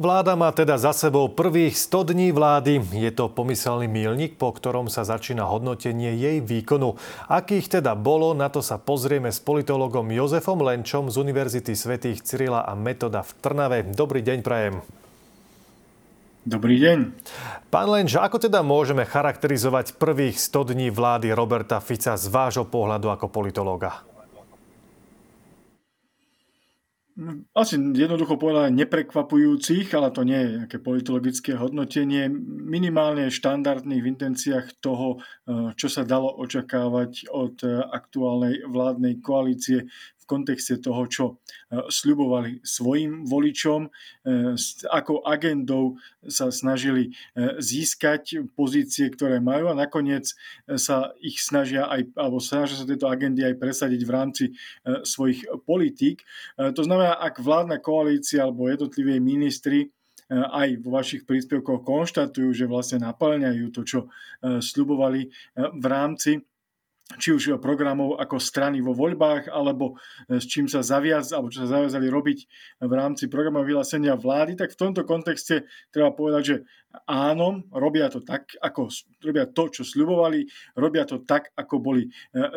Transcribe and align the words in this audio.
Vláda 0.00 0.32
má 0.40 0.48
teda 0.56 0.80
za 0.80 0.96
sebou 0.96 1.28
prvých 1.28 1.76
100 1.76 2.16
dní 2.16 2.32
vlády. 2.32 2.80
Je 2.96 3.12
to 3.12 3.28
pomyselný 3.28 3.84
mílnik, 3.84 4.40
po 4.40 4.48
ktorom 4.48 4.88
sa 4.88 5.04
začína 5.04 5.44
hodnotenie 5.44 6.16
jej 6.16 6.40
výkonu. 6.40 6.96
Akých 7.28 7.76
teda 7.76 7.92
bolo, 7.92 8.32
na 8.32 8.48
to 8.48 8.64
sa 8.64 8.80
pozrieme 8.80 9.28
s 9.28 9.36
politologom 9.44 10.08
Jozefom 10.08 10.64
Lenčom 10.64 11.12
z 11.12 11.20
Univerzity 11.20 11.76
svätých 11.76 12.24
Cyrila 12.24 12.64
a 12.64 12.72
Metoda 12.72 13.20
v 13.20 13.36
Trnave. 13.44 13.78
Dobrý 13.84 14.24
deň, 14.24 14.38
prajem. 14.40 14.80
Dobrý 16.48 16.80
deň. 16.80 16.98
Pán 17.68 17.92
Lenč, 17.92 18.16
ako 18.16 18.40
teda 18.40 18.64
môžeme 18.64 19.04
charakterizovať 19.04 20.00
prvých 20.00 20.40
100 20.40 20.72
dní 20.72 20.88
vlády 20.88 21.36
Roberta 21.36 21.84
Fica 21.84 22.16
z 22.16 22.32
vášho 22.32 22.64
pohľadu 22.64 23.12
ako 23.12 23.28
politológa? 23.28 24.11
Asi 27.52 27.76
jednoducho 27.76 28.40
povedané 28.40 28.72
neprekvapujúcich, 28.84 29.90
ale 29.94 30.08
to 30.10 30.22
nie 30.24 30.38
je 30.38 30.48
nejaké 30.64 30.78
politologické 30.80 31.52
hodnotenie, 31.54 32.30
minimálne 32.66 33.28
štandardných 33.28 34.02
v 34.02 34.10
intenciách 34.16 34.66
toho, 34.80 35.20
eh, 35.20 35.76
čo 35.76 35.88
sa 35.92 36.02
dalo 36.08 36.32
očakávať 36.40 37.28
od 37.30 37.56
eh, 37.64 37.80
aktuálnej 37.82 38.64
vládnej 38.66 39.20
koalície 39.20 39.86
kontexte 40.26 40.78
toho, 40.80 41.02
čo 41.10 41.24
e, 41.28 41.34
sľubovali 41.90 42.62
svojim 42.62 43.28
voličom, 43.28 43.86
e, 43.86 43.90
s 44.56 44.82
akou 44.88 45.20
agendou 45.22 45.98
sa 46.24 46.48
snažili 46.48 47.10
e, 47.10 47.60
získať 47.60 48.46
pozície, 48.56 49.10
ktoré 49.10 49.42
majú 49.42 49.70
a 49.70 49.78
nakoniec 49.78 50.32
sa 50.78 51.12
ich 51.20 51.42
snažia 51.42 51.86
aj, 51.90 52.14
alebo 52.16 52.38
snažia 52.38 52.80
sa 52.80 52.88
tieto 52.88 53.10
agendy 53.10 53.42
aj 53.44 53.58
presadiť 53.58 54.00
v 54.04 54.14
rámci 54.14 54.44
svojich 55.02 55.44
politík. 55.66 56.22
To 56.56 56.82
znamená, 56.82 57.18
ak 57.18 57.42
vládna 57.42 57.82
koalícia 57.82 58.44
alebo 58.44 58.70
jednotlivé 58.70 59.18
ministri 59.18 59.90
aj 60.30 60.80
vo 60.80 60.96
vašich 60.96 61.28
príspevkoch 61.28 61.84
konštatujú, 61.84 62.50
že 62.54 62.70
vlastne 62.70 63.04
naplňajú 63.04 63.66
to, 63.74 63.82
čo 63.84 64.00
sľubovali 64.40 65.28
v 65.56 65.84
rámci 65.84 66.40
či 67.18 67.34
už 67.34 67.58
programov 67.58 68.20
ako 68.20 68.36
strany 68.38 68.80
vo 68.80 68.92
voľbách, 68.92 69.50
alebo 69.50 69.96
e, 70.28 70.38
s 70.38 70.46
čím 70.48 70.68
sa 70.68 70.84
zaviaz, 70.84 71.32
alebo 71.32 71.52
čo 71.52 71.64
sa 71.64 71.78
zaviazali 71.78 72.06
robiť 72.08 72.38
v 72.84 72.92
rámci 72.92 73.26
programov 73.26 73.68
vyhlásenia 73.68 74.14
vlády, 74.16 74.56
tak 74.56 74.72
v 74.76 74.80
tomto 74.80 75.02
kontexte 75.08 75.66
treba 75.90 76.12
povedať, 76.12 76.42
že 76.42 76.56
áno, 77.08 77.64
robia 77.72 78.12
to 78.12 78.20
tak, 78.20 78.52
ako 78.60 78.92
robia 79.24 79.48
to, 79.48 79.64
čo 79.72 79.82
sľubovali, 79.82 80.44
robia 80.76 81.08
to 81.08 81.24
tak, 81.24 81.50
ako 81.56 81.80
boli 81.80 82.08
e, 82.08 82.10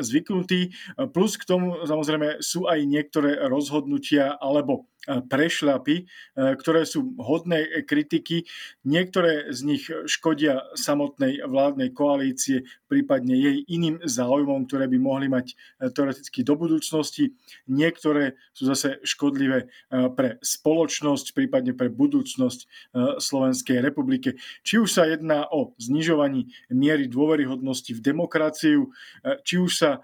zvyknutí. 0.04 0.76
Plus 1.16 1.40
k 1.40 1.48
tomu 1.48 1.88
samozrejme 1.88 2.44
sú 2.44 2.68
aj 2.68 2.80
niektoré 2.84 3.40
rozhodnutia 3.48 4.36
alebo 4.40 4.92
prešľapy, 5.06 6.10
ktoré 6.36 6.82
sú 6.84 7.14
hodné 7.22 7.86
kritiky. 7.86 8.50
Niektoré 8.84 9.54
z 9.54 9.60
nich 9.64 9.84
škodia 9.88 10.66
samotnej 10.74 11.46
vládnej 11.46 11.94
koalície, 11.94 12.66
prípadne 12.90 13.38
jej 13.38 13.58
iným 13.70 14.02
záujmom, 14.02 14.66
ktoré 14.66 14.90
by 14.90 14.98
mohli 14.98 15.28
mať 15.30 15.54
teoreticky 15.94 16.42
do 16.42 16.58
budúcnosti. 16.58 17.38
Niektoré 17.70 18.36
sú 18.52 18.66
zase 18.66 18.98
škodlivé 19.06 19.70
pre 20.18 20.42
spoločnosť, 20.42 21.38
prípadne 21.38 21.78
pre 21.78 21.94
budúcnosť 21.94 22.92
Slovenskej 23.22 23.80
republiky 23.84 24.16
politike. 24.16 24.40
Či 24.64 24.80
už 24.80 24.90
sa 24.92 25.04
jedná 25.06 25.46
o 25.52 25.76
znižovaní 25.78 26.50
miery 26.72 27.08
dôveryhodnosti 27.08 27.92
v 27.94 28.02
demokraciu, 28.02 28.82
e, 29.24 29.40
či 29.44 29.60
už 29.60 29.72
sa 29.76 29.92
e, 29.94 30.00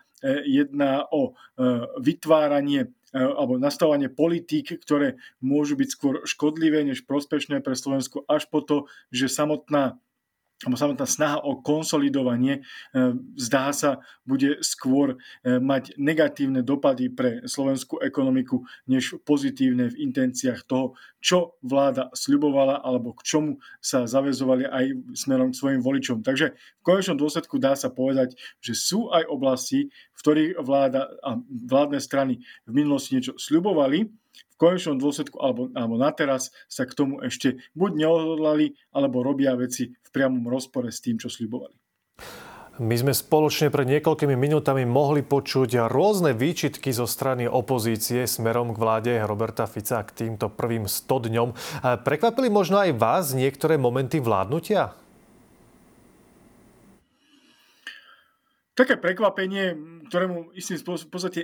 jedná 0.46 1.06
o 1.10 1.32
e, 1.32 1.32
vytváranie 2.00 2.94
alebo 3.12 3.60
nastavovanie 3.60 4.08
politík, 4.08 4.80
ktoré 4.80 5.20
môžu 5.44 5.76
byť 5.76 5.90
skôr 5.92 6.16
škodlivé 6.24 6.80
než 6.88 7.04
prospešné 7.04 7.60
pre 7.60 7.76
Slovensku, 7.76 8.24
až 8.24 8.48
po 8.48 8.64
to, 8.64 8.88
že 9.12 9.28
samotná 9.28 10.00
alebo 10.62 10.78
samotná 10.78 11.08
snaha 11.10 11.38
o 11.42 11.58
konsolidovanie 11.58 12.62
e, 12.62 12.62
zdá 13.38 13.74
sa, 13.74 13.98
bude 14.22 14.62
skôr 14.62 15.18
e, 15.42 15.58
mať 15.58 15.98
negatívne 15.98 16.62
dopady 16.62 17.10
pre 17.10 17.42
slovenskú 17.50 17.98
ekonomiku, 17.98 18.62
než 18.86 19.18
pozitívne 19.26 19.90
v 19.90 20.00
intenciách 20.06 20.62
toho, 20.70 20.94
čo 21.18 21.58
vláda 21.66 22.14
sľubovala 22.14 22.86
alebo 22.86 23.18
k 23.18 23.26
čomu 23.26 23.52
sa 23.82 24.06
zavezovali 24.06 24.70
aj 24.70 24.86
smerom 25.18 25.50
k 25.50 25.60
svojim 25.60 25.82
voličom. 25.82 26.22
Takže 26.22 26.54
v 26.54 26.84
konečnom 26.86 27.18
dôsledku 27.18 27.58
dá 27.58 27.74
sa 27.74 27.90
povedať, 27.90 28.38
že 28.62 28.78
sú 28.78 29.10
aj 29.10 29.26
oblasti, 29.30 29.90
v 29.90 30.20
ktorých 30.22 30.52
vláda 30.62 31.10
a 31.26 31.42
vládne 31.42 31.98
strany 31.98 32.34
v 32.70 32.72
minulosti 32.72 33.18
niečo 33.18 33.34
sľubovali, 33.38 34.14
konečnom 34.62 35.02
dôsledku 35.02 35.42
alebo, 35.42 35.74
alebo 35.74 35.98
na 35.98 36.14
teraz 36.14 36.54
sa 36.70 36.86
k 36.86 36.94
tomu 36.94 37.18
ešte 37.26 37.58
buď 37.74 38.06
neodhodlali, 38.06 38.78
alebo 38.94 39.26
robia 39.26 39.58
veci 39.58 39.90
v 39.90 40.01
priamom 40.12 40.44
rozpore 40.52 40.92
s 40.92 41.00
tým, 41.00 41.18
čo 41.18 41.32
sľubovali. 41.32 41.76
My 42.82 42.96
sme 42.98 43.14
spoločne 43.14 43.70
pred 43.70 43.86
niekoľkými 43.86 44.34
minútami 44.34 44.88
mohli 44.88 45.22
počuť 45.22 45.86
rôzne 45.92 46.34
výčitky 46.34 46.90
zo 46.90 47.06
strany 47.06 47.46
opozície 47.46 48.26
smerom 48.26 48.74
k 48.74 48.82
vláde 48.82 49.14
Roberta 49.22 49.68
Fica 49.68 50.02
k 50.02 50.10
týmto 50.10 50.50
prvým 50.50 50.90
100 50.90 51.30
dňom. 51.30 51.50
Prekvapili 52.02 52.50
možno 52.50 52.82
aj 52.82 52.96
vás 52.96 53.26
niektoré 53.38 53.76
momenty 53.78 54.24
vládnutia? 54.24 54.98
Také 58.74 58.96
prekvapenie, 58.98 59.78
ktorému 60.12 60.52
istým 60.60 60.76
spôsobom 60.76 61.08
v 61.08 61.14
podstate 61.16 61.42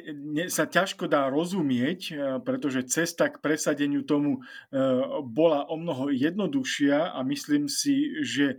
sa 0.52 0.68
ťažko 0.68 1.08
dá 1.08 1.32
rozumieť, 1.32 2.02
e, 2.12 2.14
pretože 2.44 2.92
cesta 2.92 3.32
k 3.32 3.40
presadeniu 3.40 4.04
tomu 4.04 4.44
e, 4.44 4.80
bola 5.24 5.64
o 5.72 5.80
mnoho 5.80 6.12
jednoduchšia 6.12 7.16
a 7.16 7.24
myslím 7.24 7.72
si, 7.72 8.20
že 8.28 8.46
e, 8.52 8.56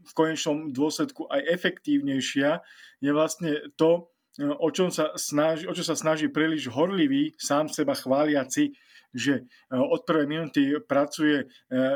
v 0.00 0.12
konečnom 0.16 0.72
dôsledku 0.72 1.28
aj 1.28 1.44
efektívnejšia, 1.44 2.64
je 3.04 3.10
vlastne 3.12 3.60
to, 3.76 4.08
o, 4.40 4.68
čom 4.72 4.88
sa 4.88 5.12
snaží, 5.20 5.68
o 5.68 5.76
čo 5.76 5.84
sa 5.84 5.92
snaží 5.92 6.32
príliš 6.32 6.72
horlivý, 6.72 7.36
sám 7.36 7.68
seba 7.68 7.92
chváliaci 7.92 8.72
že 9.12 9.44
e, 9.44 9.76
od 9.76 10.02
prvej 10.08 10.26
minúty 10.26 10.60
pracuje 10.84 11.44
e, 11.44 11.46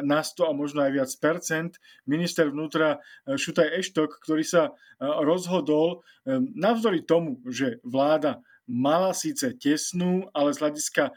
na 0.05 0.21
100 0.21 0.53
a 0.53 0.53
možno 0.53 0.85
aj 0.85 0.93
viac 0.93 1.11
percent. 1.19 1.73
Minister 2.05 2.53
vnútra 2.53 3.01
e, 3.25 3.37
Šutaj 3.41 3.73
Eštok, 3.81 4.21
ktorý 4.23 4.45
sa 4.45 4.63
rozhodol 5.01 6.01
navzdory 6.57 7.05
tomu, 7.05 7.37
že 7.45 7.85
vláda 7.85 8.41
mala 8.65 9.13
síce 9.13 9.53
tesnú, 9.61 10.25
ale 10.33 10.57
z 10.57 10.61
hľadiska 10.65 11.13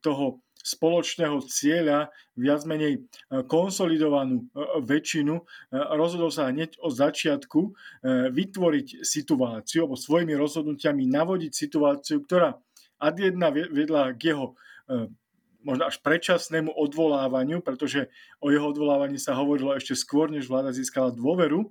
toho 0.00 0.40
spoločného 0.56 1.44
cieľa 1.44 2.08
viac 2.40 2.64
menej 2.64 3.04
konsolidovanú 3.52 4.48
väčšinu, 4.80 5.44
rozhodol 5.92 6.32
sa 6.32 6.48
hneď 6.48 6.80
od 6.80 6.96
začiatku 6.96 7.60
vytvoriť 8.32 9.04
situáciu, 9.04 9.84
alebo 9.84 10.00
svojimi 10.00 10.32
rozhodnutiami 10.32 11.04
navodiť 11.04 11.52
situáciu, 11.52 12.24
ktorá 12.24 12.56
ad 12.96 13.16
jedna 13.20 13.52
vedla 13.52 14.16
k 14.16 14.32
jeho 14.32 14.56
možno 15.68 15.84
až 15.84 16.00
predčasnému 16.00 16.72
odvolávaniu, 16.72 17.60
pretože 17.60 18.08
o 18.40 18.48
jeho 18.48 18.72
odvolávaní 18.72 19.20
sa 19.20 19.36
hovorilo 19.36 19.76
ešte 19.76 19.92
skôr, 19.92 20.32
než 20.32 20.48
vláda 20.48 20.72
získala 20.72 21.12
dôveru. 21.12 21.68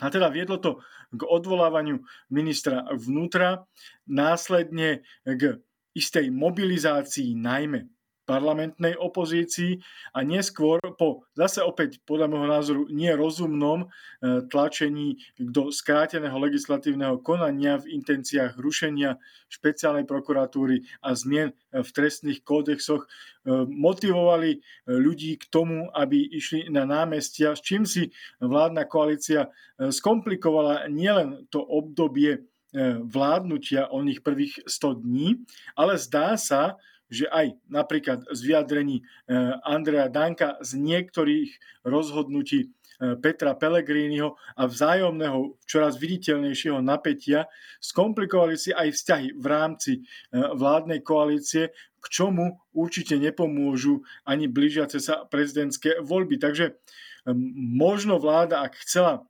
A 0.00 0.08
teda 0.08 0.32
viedlo 0.32 0.56
to 0.56 0.80
k 1.12 1.20
odvolávaniu 1.28 2.00
ministra 2.32 2.88
vnútra, 2.96 3.68
následne 4.08 5.04
k 5.28 5.60
istej 5.92 6.32
mobilizácii 6.32 7.36
najmä 7.36 7.84
parlamentnej 8.28 8.92
opozícii 9.00 9.80
a 10.12 10.20
neskôr 10.20 10.76
po 11.00 11.24
zase 11.32 11.64
opäť 11.64 12.04
podľa 12.04 12.28
môjho 12.28 12.48
názoru 12.52 12.82
nerozumnom 12.92 13.88
e, 13.88 14.44
tlačení 14.52 15.16
do 15.40 15.72
skráteného 15.72 16.36
legislatívneho 16.36 17.24
konania 17.24 17.80
v 17.80 17.96
intenciách 17.96 18.60
rušenia 18.60 19.16
špeciálnej 19.48 20.04
prokuratúry 20.04 20.84
a 21.00 21.16
zmien 21.16 21.56
v 21.72 21.88
trestných 21.88 22.44
kódexoch 22.44 23.08
e, 23.08 23.08
motivovali 23.64 24.60
ľudí 24.84 25.40
k 25.40 25.48
tomu, 25.48 25.88
aby 25.96 26.28
išli 26.28 26.68
na 26.68 26.84
námestia, 26.84 27.56
s 27.56 27.64
čím 27.64 27.88
si 27.88 28.12
vládna 28.44 28.84
koalícia 28.84 29.48
e, 29.48 29.88
skomplikovala 29.88 30.92
nielen 30.92 31.48
to 31.48 31.64
obdobie 31.64 32.44
vládnutia 33.08 33.88
o 33.88 34.04
nich 34.04 34.20
prvých 34.20 34.60
100 34.68 35.00
dní, 35.00 35.40
ale 35.72 35.96
zdá 35.96 36.36
sa, 36.36 36.76
že 37.08 37.28
aj 37.28 37.56
napríklad 37.68 38.28
z 38.28 38.40
vyjadrení 38.44 39.00
e, 39.00 39.04
Andreja 39.64 40.12
Danka 40.12 40.60
z 40.60 40.76
niektorých 40.76 41.82
rozhodnutí 41.88 42.68
e, 42.68 42.68
Petra 43.20 43.56
Pellegriniho 43.56 44.36
a 44.56 44.62
vzájomného 44.68 45.56
čoraz 45.64 45.96
viditeľnejšieho 45.96 46.84
napätia 46.84 47.48
skomplikovali 47.80 48.60
si 48.60 48.70
aj 48.76 48.92
vzťahy 48.92 49.28
v 49.40 49.46
rámci 49.48 49.92
e, 49.96 50.00
vládnej 50.36 51.00
koalície, 51.00 51.72
k 51.98 52.06
čomu 52.12 52.60
určite 52.76 53.18
nepomôžu 53.18 54.04
ani 54.22 54.46
blížiace 54.46 55.02
sa 55.02 55.26
prezidentské 55.26 55.98
voľby. 55.98 56.38
Takže 56.38 56.78
možno 57.58 58.22
vláda, 58.22 58.62
ak 58.62 58.78
chcela 58.86 59.26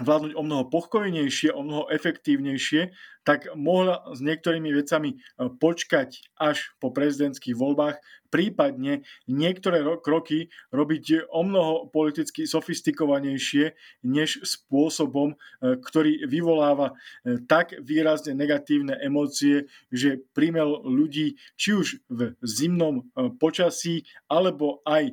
vládnuť 0.00 0.32
o 0.32 0.42
mnoho 0.44 0.72
pokojnejšie, 0.72 1.52
o 1.52 1.60
mnoho 1.60 1.84
efektívnejšie, 1.92 2.96
tak 3.28 3.52
mohla 3.52 4.00
s 4.16 4.24
niektorými 4.24 4.72
vecami 4.72 5.20
počkať 5.36 6.32
až 6.40 6.72
po 6.80 6.88
prezidentských 6.94 7.52
voľbách, 7.52 8.00
prípadne 8.32 9.04
niektoré 9.28 9.84
kroky 10.00 10.48
robiť 10.72 11.28
o 11.28 11.44
mnoho 11.44 11.92
politicky 11.92 12.48
sofistikovanejšie, 12.48 13.76
než 14.08 14.40
spôsobom, 14.40 15.36
e, 15.36 15.76
ktorý 15.76 16.24
vyvoláva 16.24 16.96
e, 17.22 17.36
tak 17.44 17.76
výrazne 17.84 18.32
negatívne 18.32 18.96
emócie, 19.04 19.68
že 19.92 20.24
primel 20.32 20.80
ľudí 20.80 21.36
či 21.60 21.76
už 21.76 22.00
v 22.08 22.32
zimnom 22.40 23.04
e, 23.12 23.28
počasí, 23.36 24.08
alebo 24.32 24.80
aj 24.88 25.12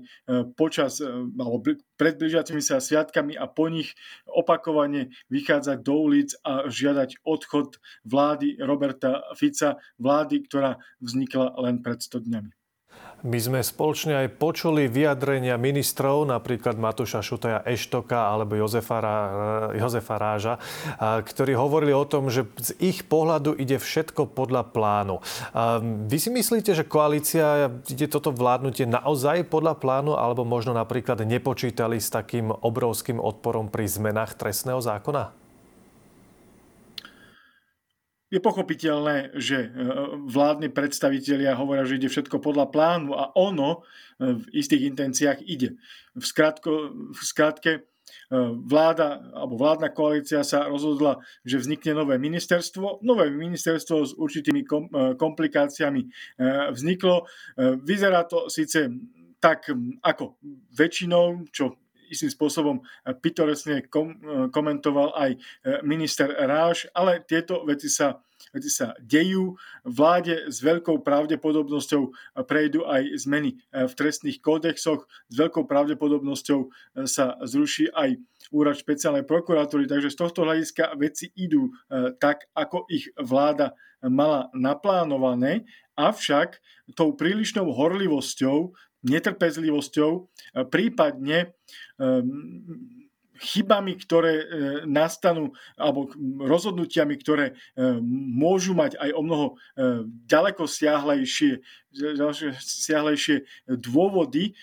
počas 0.56 1.02
alebo 1.02 1.60
pred 2.00 2.16
blížiacimi 2.16 2.64
sa 2.64 2.80
sviatkami 2.80 3.36
a 3.36 3.50
po 3.52 3.68
nich 3.68 3.92
opakovane 4.24 5.12
vychádzať 5.28 5.78
do 5.84 5.96
ulic 6.00 6.32
a 6.48 6.72
žiadať 6.72 7.20
odchod 7.28 7.82
vlády 8.08 8.56
Roberta 8.64 9.28
Fica, 9.36 9.76
vlády, 10.00 10.48
ktorá 10.48 10.80
vznikla 11.04 11.60
len 11.60 11.84
pred 11.84 12.00
100 12.00 12.24
dňami. 12.24 12.59
My 13.20 13.36
sme 13.36 13.60
spoločne 13.60 14.16
aj 14.26 14.40
počuli 14.40 14.88
vyjadrenia 14.88 15.60
ministrov, 15.60 16.24
napríklad 16.24 16.80
Matúša 16.80 17.20
Šutaja 17.20 17.60
Eštoka 17.68 18.32
alebo 18.32 18.56
Jozefa, 18.56 19.00
Jozefa 19.76 20.16
Ráža, 20.16 20.56
ktorí 21.00 21.52
hovorili 21.52 21.92
o 21.92 22.08
tom, 22.08 22.32
že 22.32 22.48
z 22.56 22.80
ich 22.80 23.04
pohľadu 23.04 23.60
ide 23.60 23.76
všetko 23.76 24.32
podľa 24.32 24.72
plánu. 24.72 25.20
Vy 26.08 26.18
si 26.20 26.32
myslíte, 26.32 26.72
že 26.72 26.88
koalícia 26.88 27.68
ide 27.92 28.08
toto 28.08 28.32
vládnutie 28.32 28.88
naozaj 28.88 29.52
podľa 29.52 29.76
plánu, 29.80 30.16
alebo 30.16 30.48
možno 30.48 30.72
napríklad 30.72 31.20
nepočítali 31.24 32.00
s 32.00 32.08
takým 32.08 32.52
obrovským 32.52 33.20
odporom 33.20 33.68
pri 33.68 33.88
zmenách 33.88 34.40
trestného 34.40 34.80
zákona? 34.80 35.39
Je 38.30 38.38
pochopiteľné, 38.38 39.34
že 39.42 39.58
e, 39.58 39.70
vládni 40.30 40.70
predstavitelia 40.70 41.58
hovoria, 41.58 41.90
že 41.90 41.98
ide 41.98 42.14
všetko 42.14 42.38
podľa 42.38 42.70
plánu 42.70 43.18
a 43.18 43.34
ono 43.34 43.82
e, 44.22 44.38
v 44.38 44.44
istých 44.54 44.86
intenciách 44.86 45.42
ide. 45.50 45.82
V, 46.14 46.22
skratko, 46.22 46.94
v 47.10 47.22
skratke 47.26 47.72
e, 47.74 47.82
vláda 48.70 49.18
alebo 49.34 49.58
vládna 49.58 49.90
koalícia 49.90 50.46
sa 50.46 50.70
rozhodla, 50.70 51.26
že 51.42 51.58
vznikne 51.58 51.98
nové 51.98 52.22
ministerstvo. 52.22 53.02
Nové 53.02 53.34
ministerstvo 53.34 53.98
s 54.06 54.14
určitými 54.14 54.62
komplikáciami 55.18 56.02
vzniklo. 56.70 57.26
Vyzerá 57.82 58.30
to 58.30 58.46
síce 58.46 58.94
tak 59.42 59.72
ako 60.06 60.38
väčšinou, 60.76 61.50
čo 61.50 61.89
istým 62.10 62.34
spôsobom 62.34 62.82
pitoresne 63.22 63.86
kom, 63.88 64.18
komentoval 64.50 65.14
aj 65.16 65.38
minister 65.86 66.28
Ráš, 66.34 66.90
ale 66.98 67.22
tieto 67.24 67.62
veci 67.64 67.88
sa, 67.88 68.20
veci 68.52 68.68
sa 68.74 68.98
dejú. 69.00 69.54
Vláde 69.86 70.50
s 70.50 70.60
veľkou 70.66 71.06
pravdepodobnosťou 71.06 72.02
prejdú 72.50 72.84
aj 72.90 73.16
zmeny 73.22 73.62
v 73.72 73.94
trestných 73.94 74.42
kódexoch, 74.42 75.06
s 75.06 75.36
veľkou 75.38 75.70
pravdepodobnosťou 75.70 76.60
sa 77.06 77.38
zruší 77.46 77.94
aj 77.94 78.18
úrad 78.50 78.74
špeciálnej 78.74 79.30
prokuratúry, 79.30 79.86
takže 79.86 80.10
z 80.10 80.18
tohto 80.18 80.42
hľadiska 80.42 80.98
veci 80.98 81.30
idú 81.38 81.70
tak, 82.18 82.50
ako 82.58 82.90
ich 82.90 83.14
vláda 83.22 83.78
mala 84.00 84.48
naplánované, 84.56 85.68
avšak 86.00 86.64
tou 86.96 87.12
prílišnou 87.12 87.68
horlivosťou 87.76 88.72
netrpezlivosťou, 89.04 90.12
e, 90.12 90.22
prípadne 90.68 91.56
ehm, 92.00 92.28
chybami, 93.40 93.96
ktoré 93.96 94.34
e, 94.36 94.46
nastanú, 94.84 95.56
alebo 95.80 96.12
rozhodnutiami, 96.44 97.16
ktoré 97.16 97.46
e, 97.52 97.54
môžu 98.36 98.76
mať 98.76 99.00
aj 99.00 99.12
o 99.16 99.22
mnoho 99.24 99.48
ďaleko 100.28 100.68
siahlejšie, 100.68 101.64
siahlejšie 102.60 103.48
dôvody, 103.66 104.54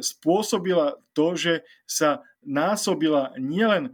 spôsobila 0.00 0.96
to, 1.12 1.36
že 1.36 1.54
sa 1.84 2.24
násobila 2.42 3.36
nielen 3.36 3.92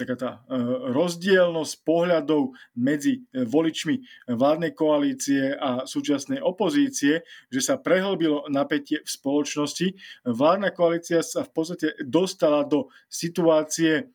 taká 0.00 0.16
tá 0.16 0.30
e, 0.48 0.56
rozdielnosť 0.96 1.74
pohľadov 1.84 2.56
medzi 2.80 3.20
e, 3.20 3.44
voličmi 3.44 4.26
vládnej 4.32 4.72
koalície 4.72 5.52
a 5.52 5.84
súčasnej 5.84 6.40
opozície, 6.40 7.20
že 7.52 7.60
sa 7.60 7.76
prehlbilo 7.76 8.48
napätie 8.48 9.04
v 9.04 9.08
spoločnosti. 9.08 9.92
Vládna 10.24 10.72
koalícia 10.72 11.20
sa 11.20 11.44
v 11.44 11.50
podstate 11.52 11.88
dostala 12.00 12.64
do 12.64 12.88
situácie 13.12 14.08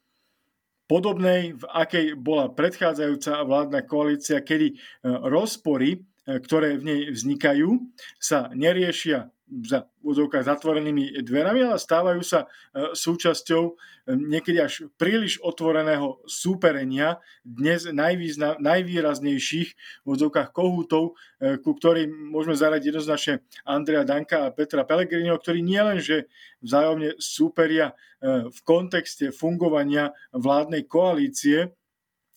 podobnej, 0.89 1.53
v 1.53 1.63
akej 1.69 2.17
bola 2.17 2.49
predchádzajúca 2.49 3.45
vládna 3.45 3.81
koalícia, 3.85 4.41
kedy 4.41 4.73
e, 4.73 4.75
rozpory, 5.05 6.01
ktoré 6.25 6.81
v 6.81 6.83
nej 6.89 7.01
vznikajú, 7.13 7.69
sa 8.17 8.49
neriešia 8.49 9.29
za 9.45 9.85
úzovkách 10.01 10.41
zatvorenými 10.41 11.21
dverami, 11.21 11.69
ale 11.69 11.77
stávajú 11.77 12.21
sa 12.25 12.45
e, 12.45 12.97
súčasťou 12.97 13.63
e, 13.69 13.73
niekedy 14.17 14.57
až 14.57 14.89
príliš 14.97 15.37
otvoreného 15.45 16.17
súperenia 16.25 17.21
dnes 17.45 17.85
najvýzna, 17.85 18.57
najvýraznejších 18.57 19.69
v 20.01 20.07
úzovkách 20.09 20.49
kohútov, 20.49 21.13
e, 21.37 21.61
ku 21.61 21.77
ktorým 21.77 22.09
môžeme 22.33 22.57
zaradiť 22.57 22.89
jednoznačne 22.89 23.45
Andrea 23.69 24.01
Danka 24.01 24.49
a 24.49 24.53
Petra 24.53 24.81
Pellegriniho, 24.81 25.37
ktorí 25.37 25.61
nielenže 25.61 26.25
vzájomne 26.65 27.21
súperia 27.21 27.93
v 28.25 28.59
kontexte 28.65 29.29
fungovania 29.29 30.09
vládnej 30.33 30.89
koalície, 30.89 31.77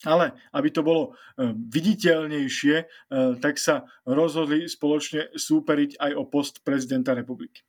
ale 0.07 0.39
aby 0.55 0.69
to 0.71 0.81
bolo 0.87 1.03
e, 1.11 1.51
viditeľnejšie, 1.53 2.77
e, 2.79 2.85
tak 3.43 3.59
sa 3.59 3.85
rozhodli 4.07 4.71
spoločne 4.71 5.35
súperiť 5.35 5.99
aj 5.99 6.13
o 6.15 6.25
post 6.27 6.63
prezidenta 6.63 7.13
republiky. 7.13 7.68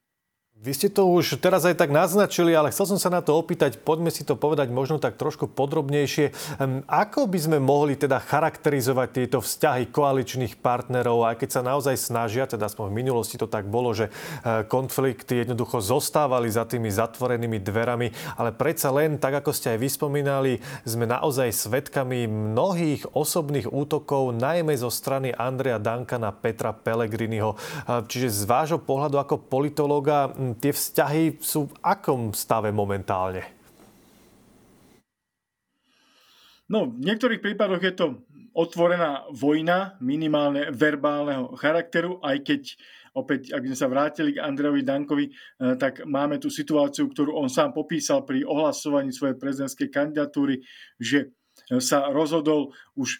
Vy 0.60 0.76
ste 0.76 0.92
to 0.92 1.08
už 1.08 1.40
teraz 1.40 1.64
aj 1.64 1.80
tak 1.80 1.88
naznačili, 1.88 2.52
ale 2.52 2.76
chcel 2.76 2.92
som 2.92 3.00
sa 3.00 3.08
na 3.08 3.24
to 3.24 3.32
opýtať, 3.32 3.80
poďme 3.80 4.12
si 4.12 4.28
to 4.28 4.36
povedať 4.36 4.68
možno 4.68 5.00
tak 5.00 5.16
trošku 5.16 5.48
podrobnejšie. 5.48 6.36
Ako 6.84 7.32
by 7.32 7.40
sme 7.40 7.58
mohli 7.64 7.96
teda 7.96 8.20
charakterizovať 8.20 9.08
tieto 9.08 9.40
vzťahy 9.40 9.88
koaličných 9.88 10.60
partnerov, 10.60 11.32
aj 11.32 11.40
keď 11.40 11.50
sa 11.56 11.62
naozaj 11.64 11.96
snažia, 11.96 12.44
teda 12.44 12.68
aspoň 12.68 12.92
v 12.92 12.98
minulosti 13.00 13.40
to 13.40 13.48
tak 13.48 13.72
bolo, 13.72 13.96
že 13.96 14.12
e, 14.12 14.68
konflikty 14.68 15.48
jednoducho 15.48 15.80
zostávali 15.80 16.52
za 16.52 16.68
tými 16.68 16.92
zatvorenými 16.92 17.64
dverami, 17.64 18.12
ale 18.36 18.52
predsa 18.52 18.92
len, 18.92 19.16
tak 19.16 19.40
ako 19.40 19.56
ste 19.56 19.80
aj 19.80 19.80
vyspomínali, 19.80 20.60
sme 20.84 21.08
naozaj 21.08 21.56
svetkami 21.56 22.28
mnohých 22.28 23.16
osobných 23.16 23.72
útokov, 23.72 24.36
najmä 24.36 24.76
zo 24.76 24.92
strany 24.92 25.32
Andrea 25.32 25.80
Danka 25.80 26.20
na 26.20 26.36
Petra 26.36 26.76
Pellegriniho. 26.76 27.56
Čiže 28.12 28.28
z 28.28 28.44
vášho 28.44 28.80
pohľadu 28.84 29.24
ako 29.24 29.48
politológa 29.48 30.36
tie 30.58 30.74
vzťahy 30.74 31.38
sú 31.44 31.70
v 31.70 31.74
akom 31.84 32.32
stave 32.34 32.74
momentálne? 32.74 33.46
No, 36.70 36.86
v 36.86 37.02
niektorých 37.02 37.42
prípadoch 37.42 37.82
je 37.82 37.94
to 37.98 38.08
otvorená 38.54 39.26
vojna, 39.34 39.98
minimálne 40.02 40.70
verbálneho 40.70 41.58
charakteru, 41.58 42.22
aj 42.22 42.46
keď 42.46 42.62
opäť, 43.18 43.58
ak 43.58 43.66
sme 43.66 43.78
sa 43.78 43.90
vrátili 43.90 44.38
k 44.38 44.44
Andrejovi 44.46 44.82
Dankovi, 44.86 45.26
eh, 45.26 45.34
tak 45.76 46.06
máme 46.06 46.38
tú 46.38 46.54
situáciu, 46.54 47.10
ktorú 47.10 47.36
on 47.36 47.50
sám 47.50 47.74
popísal 47.74 48.22
pri 48.22 48.46
ohlasovaní 48.46 49.10
svojej 49.10 49.36
prezidentskej 49.36 49.90
kandidatúry, 49.90 50.62
že 51.02 51.34
sa 51.80 52.10
rozhodol 52.10 52.72
už 52.96 53.20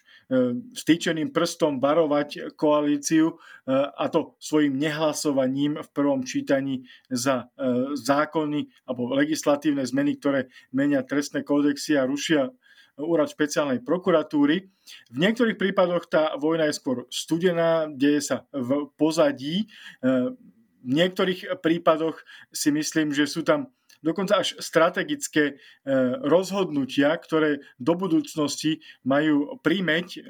stýčeným 0.74 1.30
prstom 1.30 1.78
varovať 1.78 2.54
koalíciu 2.56 3.34
e, 3.34 3.34
a 3.74 4.06
to 4.08 4.36
svojim 4.40 4.76
nehlasovaním 4.76 5.78
v 5.78 5.88
prvom 5.90 6.24
čítaní 6.26 6.86
za 7.10 7.50
e, 7.54 7.94
zákony 7.94 8.66
alebo 8.86 9.12
legislatívne 9.14 9.84
zmeny, 9.86 10.16
ktoré 10.18 10.50
menia 10.74 11.06
trestné 11.06 11.44
kódexy 11.44 11.98
a 11.98 12.08
rušia 12.08 12.50
úrad 13.00 13.32
špeciálnej 13.32 13.80
prokuratúry. 13.80 14.68
V 15.08 15.16
niektorých 15.16 15.56
prípadoch 15.56 16.04
tá 16.10 16.36
vojna 16.36 16.68
je 16.68 16.76
skôr 16.76 17.08
studená, 17.08 17.88
deje 17.88 18.20
sa 18.20 18.36
v 18.52 18.92
pozadí. 19.00 19.72
V 20.04 20.84
niektorých 20.84 21.64
prípadoch 21.64 22.20
si 22.52 22.68
myslím, 22.68 23.16
že 23.16 23.24
sú 23.24 23.40
tam 23.40 23.72
dokonca 24.00 24.40
až 24.40 24.56
strategické 24.58 25.44
e, 25.44 25.54
rozhodnutia, 26.24 27.12
ktoré 27.16 27.60
do 27.76 27.94
budúcnosti 27.96 28.80
majú 29.04 29.60
príjmeť 29.60 30.06
e, 30.16 30.20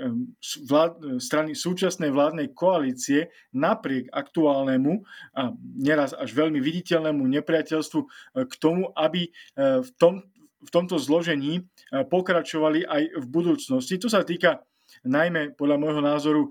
vlád, 0.67 1.23
strany 1.23 1.55
súčasnej 1.55 2.11
vládnej 2.11 2.51
koalície 2.53 3.31
napriek 3.55 4.11
aktuálnemu 4.11 5.07
a 5.35 5.55
neraz 5.79 6.13
až 6.15 6.35
veľmi 6.35 6.59
viditeľnému 6.59 7.23
nepriateľstvu 7.41 8.01
e, 8.03 8.09
k 8.47 8.55
tomu, 8.59 8.91
aby 8.99 9.31
v, 9.57 9.91
tom, 9.97 10.27
v 10.61 10.71
tomto 10.71 10.99
zložení 10.99 11.65
pokračovali 11.91 12.85
aj 12.85 13.03
v 13.23 13.27
budúcnosti. 13.27 13.97
To 14.03 14.09
sa 14.11 14.27
týka 14.27 14.63
najmä 15.07 15.55
podľa 15.55 15.77
môjho 15.79 16.03
názoru 16.03 16.43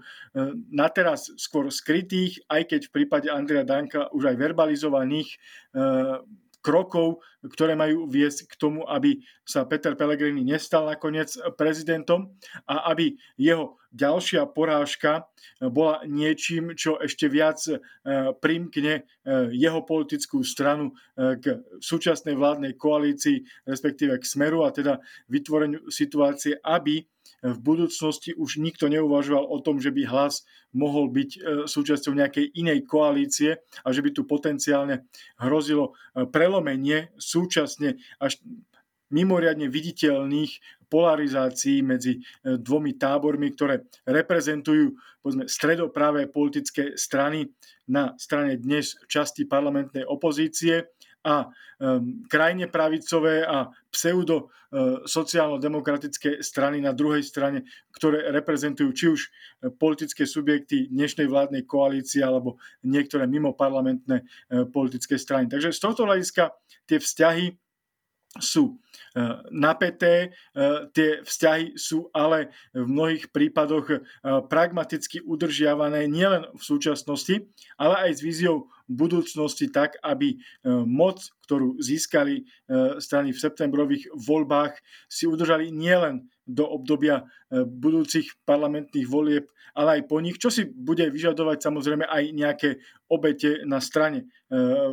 na 0.72 0.88
teraz 0.90 1.28
skôr 1.36 1.68
skrytých, 1.68 2.48
aj 2.48 2.72
keď 2.72 2.82
v 2.88 2.94
prípade 2.96 3.28
Andrea 3.28 3.68
Danka 3.68 4.08
už 4.16 4.32
aj 4.32 4.36
verbalizovaných 4.40 5.30
krokov, 6.60 7.24
ktoré 7.42 7.74
majú 7.74 8.06
viesť 8.12 8.52
k 8.52 8.54
tomu, 8.60 8.84
aby 8.86 9.24
sa 9.48 9.64
Peter 9.64 9.96
Pellegrini 9.96 10.44
nestal 10.44 10.86
nakoniec 10.86 11.32
prezidentom 11.56 12.36
a 12.68 12.92
aby 12.92 13.16
jeho 13.40 13.79
ďalšia 13.94 14.46
porážka 14.50 15.28
bola 15.60 16.06
niečím, 16.06 16.78
čo 16.78 16.98
ešte 17.02 17.28
viac 17.28 17.60
e, 17.66 17.82
primkne 18.38 18.94
e, 18.94 19.02
jeho 19.54 19.82
politickú 19.84 20.46
stranu 20.46 20.94
e, 21.18 21.38
k 21.42 21.66
súčasnej 21.82 22.38
vládnej 22.38 22.78
koalícii, 22.78 23.44
respektíve 23.66 24.22
k 24.22 24.26
smeru 24.26 24.64
a 24.64 24.72
teda 24.72 25.02
vytvoreniu 25.28 25.90
situácie, 25.90 26.58
aby 26.62 27.04
v 27.40 27.58
budúcnosti 27.60 28.36
už 28.36 28.60
nikto 28.60 28.92
neuvažoval 28.92 29.48
o 29.48 29.58
tom, 29.64 29.80
že 29.80 29.96
by 29.96 30.04
hlas 30.12 30.44
mohol 30.76 31.08
byť 31.10 31.30
e, 31.36 31.40
súčasťou 31.66 32.14
nejakej 32.14 32.52
inej 32.60 32.84
koalície 32.86 33.64
a 33.84 33.88
že 33.96 34.04
by 34.04 34.10
tu 34.12 34.28
potenciálne 34.28 35.08
hrozilo 35.40 35.96
e, 36.14 36.28
prelomenie 36.28 37.16
súčasne 37.16 37.98
až 38.20 38.38
mimoriadne 39.10 39.66
viditeľných 39.72 40.79
polarizácií 40.90 41.86
medzi 41.86 42.18
e, 42.18 42.58
dvomi 42.58 42.98
tábormi, 42.98 43.54
ktoré 43.54 43.86
reprezentujú 44.10 44.98
povedzme, 45.22 45.46
stredopravé 45.46 46.28
politické 46.28 46.98
strany 46.98 47.48
na 47.90 48.18
strane 48.18 48.58
dnes 48.58 48.98
časti 49.06 49.46
parlamentnej 49.46 50.06
opozície 50.06 50.90
a 51.20 51.52
krajne 52.32 52.68
pravicové 52.72 53.44
a 53.44 53.68
pseudo 53.92 54.48
uh, 54.48 55.04
sociálno-demokratické 55.04 56.40
strany 56.44 56.84
na 56.84 56.96
druhej 56.96 57.24
strane, 57.24 57.68
ktoré 57.92 58.32
reprezentujú 58.36 58.90
či 58.96 59.06
už 59.12 59.22
politické 59.80 60.24
subjekty 60.24 60.88
dnešnej 60.92 61.28
vládnej 61.28 61.64
koalície 61.68 62.24
alebo 62.24 62.60
niektoré 62.84 63.28
mimo 63.28 63.56
parlamentné 63.56 64.24
politické 64.72 65.20
strany. 65.20 65.52
Takže 65.52 65.76
z 65.76 65.80
tohto 65.80 66.08
hľadiska 66.08 66.56
tie 66.88 67.00
vzťahy 67.00 67.46
sú 68.38 68.78
e, 68.78 69.26
napäté, 69.50 70.30
e, 70.54 70.86
tie 70.94 71.26
vzťahy 71.26 71.74
sú 71.74 72.14
ale 72.14 72.54
v 72.78 72.86
mnohých 72.86 73.34
prípadoch 73.34 73.86
e, 73.90 73.98
pragmaticky 74.46 75.26
udržiavané 75.26 76.06
nielen 76.06 76.46
v 76.54 76.62
súčasnosti, 76.62 77.50
ale 77.82 77.96
aj 78.06 78.12
s 78.14 78.22
víziou 78.22 78.70
budúcnosti 78.90 79.70
tak, 79.70 80.02
aby 80.02 80.42
moc, 80.66 81.22
ktorú 81.46 81.78
získali 81.78 82.50
strany 82.98 83.30
v 83.30 83.38
septembrových 83.38 84.10
voľbách, 84.18 84.82
si 85.06 85.30
udržali 85.30 85.70
nielen 85.70 86.26
do 86.50 86.66
obdobia 86.66 87.30
budúcich 87.54 88.34
parlamentných 88.50 89.06
volieb, 89.06 89.46
ale 89.78 90.02
aj 90.02 90.10
po 90.10 90.18
nich, 90.26 90.42
čo 90.42 90.50
si 90.50 90.66
bude 90.66 91.06
vyžadovať 91.06 91.70
samozrejme 91.70 92.10
aj 92.10 92.24
nejaké 92.34 92.70
obete 93.14 93.62
na 93.70 93.78
strane 93.78 94.26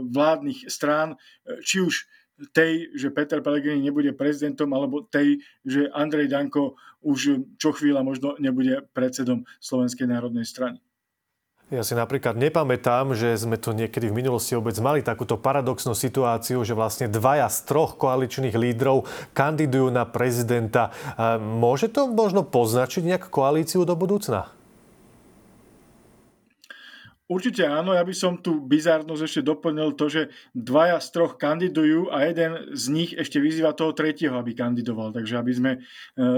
vládnych 0.04 0.68
strán, 0.68 1.16
či 1.64 1.80
už 1.80 2.04
tej, 2.52 2.92
že 2.92 3.08
Peter 3.12 3.40
Pellegrini 3.40 3.80
nebude 3.80 4.12
prezidentom, 4.12 4.68
alebo 4.76 5.04
tej, 5.04 5.40
že 5.64 5.88
Andrej 5.92 6.28
Danko 6.28 6.76
už 7.00 7.44
čo 7.56 7.70
chvíľa 7.72 8.02
možno 8.02 8.34
nebude 8.36 8.82
predsedom 8.92 9.46
Slovenskej 9.62 10.10
národnej 10.10 10.44
strany. 10.44 10.82
Ja 11.66 11.82
si 11.82 11.98
napríklad 11.98 12.38
nepamätám, 12.38 13.10
že 13.18 13.34
sme 13.34 13.58
tu 13.58 13.74
niekedy 13.74 14.06
v 14.06 14.14
minulosti 14.14 14.54
vôbec 14.54 14.78
mali 14.78 15.02
takúto 15.02 15.34
paradoxnú 15.34 15.98
situáciu, 15.98 16.62
že 16.62 16.78
vlastne 16.78 17.10
dvaja 17.10 17.50
z 17.50 17.58
troch 17.66 17.98
koaličných 17.98 18.54
lídrov 18.54 19.02
kandidujú 19.34 19.90
na 19.90 20.06
prezidenta. 20.06 20.94
Môže 21.42 21.90
to 21.90 22.06
možno 22.06 22.46
poznačiť 22.46 23.02
nejakú 23.02 23.34
koalíciu 23.34 23.82
do 23.82 23.98
budúcna? 23.98 24.55
Určite 27.26 27.66
áno, 27.66 27.90
ja 27.90 28.06
by 28.06 28.14
som 28.14 28.38
tu 28.38 28.62
bizárnosť 28.62 29.22
ešte 29.26 29.42
doplnil 29.42 29.98
to, 29.98 30.06
že 30.06 30.22
dvaja 30.54 31.02
z 31.02 31.08
troch 31.10 31.34
kandidujú 31.34 32.06
a 32.14 32.22
jeden 32.22 32.70
z 32.70 32.84
nich 32.94 33.10
ešte 33.18 33.42
vyzýva 33.42 33.74
toho 33.74 33.90
tretieho, 33.90 34.38
aby 34.38 34.54
kandidoval. 34.54 35.10
Takže 35.10 35.34
aby 35.34 35.50
sme 35.50 35.72
e, 35.74 35.78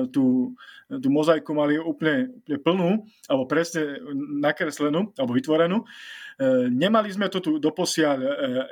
tú, 0.09 0.57
tú 0.89 1.09
mozaiku 1.13 1.53
mali 1.53 1.77
úplne, 1.77 2.33
úplne 2.41 2.59
plnú, 2.65 2.91
alebo 3.29 3.45
presne 3.45 4.01
nakreslenú, 4.41 5.13
alebo 5.21 5.37
vytvorenú. 5.37 5.85
E, 5.85 6.73
nemali 6.73 7.13
sme 7.13 7.29
to 7.29 7.45
tu 7.45 7.61
doposiaľ 7.61 8.19
e, 8.25 8.29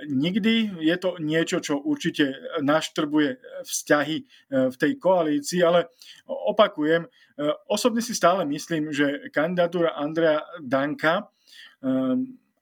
nikdy. 0.09 0.73
Je 0.89 0.97
to 0.97 1.21
niečo, 1.21 1.61
čo 1.61 1.85
určite 1.85 2.33
naštrbuje 2.65 3.61
vzťahy 3.61 4.17
v 4.73 4.77
tej 4.81 4.93
koalícii, 4.97 5.61
ale 5.61 5.93
opakujem, 6.25 7.05
osobne 7.69 8.01
si 8.01 8.17
stále 8.17 8.49
myslím, 8.49 8.89
že 8.89 9.29
kandidatúra 9.29 10.01
Andrea 10.01 10.41
Danka 10.65 11.29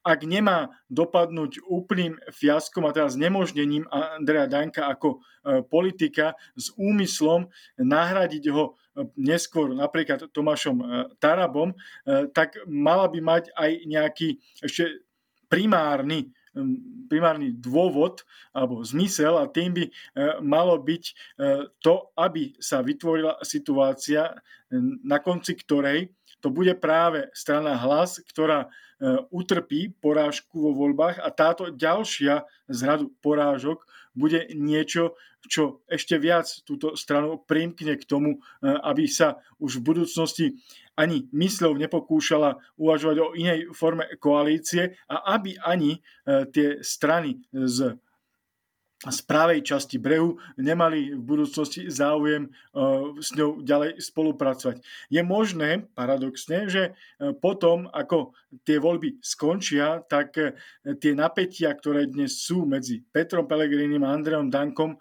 ak 0.04 0.21
nemá 0.28 0.69
dopadnúť 0.93 1.64
úplným 1.64 2.21
fiaskom 2.28 2.85
a 2.85 2.93
teraz 2.93 3.16
nemožnením 3.16 3.88
Andreja 3.88 4.45
Danka 4.45 4.85
ako 4.93 5.16
e, 5.16 5.19
politika 5.64 6.37
s 6.52 6.76
úmyslom 6.76 7.49
nahradiť 7.81 8.45
ho 8.52 8.64
e, 8.69 9.09
neskôr 9.16 9.73
napríklad 9.73 10.28
Tomášom 10.28 10.76
e, 10.76 10.85
Tarabom, 11.16 11.73
tak 12.37 12.61
mala 12.69 13.09
by 13.09 13.19
mať 13.25 13.45
aj 13.57 13.71
nejaký 13.88 14.28
ešte 14.61 15.09
primárny 15.49 16.28
primárny 17.11 17.50
dôvod 17.50 18.23
alebo 18.54 18.78
zmysel 18.87 19.43
a 19.43 19.50
tým 19.50 19.75
by 19.75 19.85
malo 20.38 20.78
byť 20.78 21.04
to, 21.83 22.14
aby 22.14 22.54
sa 22.62 22.78
vytvorila 22.78 23.43
situácia, 23.43 24.38
na 25.02 25.19
konci 25.19 25.59
ktorej 25.59 26.14
to 26.44 26.52
bude 26.52 26.76
práve 26.76 27.32
strana 27.32 27.80
hlas, 27.80 28.20
ktorá 28.20 28.68
E, 28.94 29.20
utrpí 29.34 29.92
porážku 29.98 30.54
vo 30.54 30.72
voľbách 30.72 31.18
a 31.18 31.28
táto 31.34 31.68
ďalšia 31.68 32.46
z 32.70 32.80
radu 32.86 33.10
porážok 33.26 33.82
bude 34.14 34.46
niečo, 34.54 35.18
čo 35.50 35.84
ešte 35.90 36.14
viac 36.14 36.46
túto 36.62 36.94
stranu 36.94 37.42
primkne 37.42 37.98
k 37.98 38.06
tomu, 38.06 38.38
e, 38.38 38.70
aby 38.70 39.10
sa 39.10 39.42
už 39.58 39.82
v 39.82 39.86
budúcnosti 39.92 40.46
ani 40.94 41.26
mysľou 41.34 41.74
nepokúšala 41.74 42.62
uvažovať 42.78 43.16
o 43.18 43.34
inej 43.34 43.74
forme 43.74 44.06
koalície 44.22 44.94
a 45.10 45.36
aby 45.36 45.58
ani 45.58 45.98
e, 45.98 46.00
tie 46.54 46.78
strany 46.80 47.42
z 47.50 47.98
z 49.04 49.20
pravej 49.28 49.61
časti 49.61 50.00
brehu 50.00 50.40
nemali 50.56 51.12
v 51.12 51.20
budúcnosti 51.20 51.92
záujem 51.92 52.49
e, 52.49 52.50
s 53.20 53.37
ňou 53.37 53.61
ďalej 53.61 54.00
spolupracovať. 54.00 54.80
Je 55.12 55.20
možné, 55.20 55.84
paradoxne, 55.92 56.68
že 56.73 56.82
e, 56.88 57.32
potom, 57.37 57.90
ako 57.92 58.32
tie 58.64 58.80
voľby 58.80 59.20
skončia, 59.20 60.00
tak 60.08 60.40
e, 60.40 60.56
tie 60.96 61.12
napätia, 61.12 61.76
ktoré 61.76 62.08
dnes 62.08 62.40
sú 62.40 62.64
medzi 62.64 63.04
Petrom 63.04 63.44
Pelegrinim 63.44 64.00
a 64.06 64.14
Andreom 64.16 64.49
Dankom, 64.49 64.96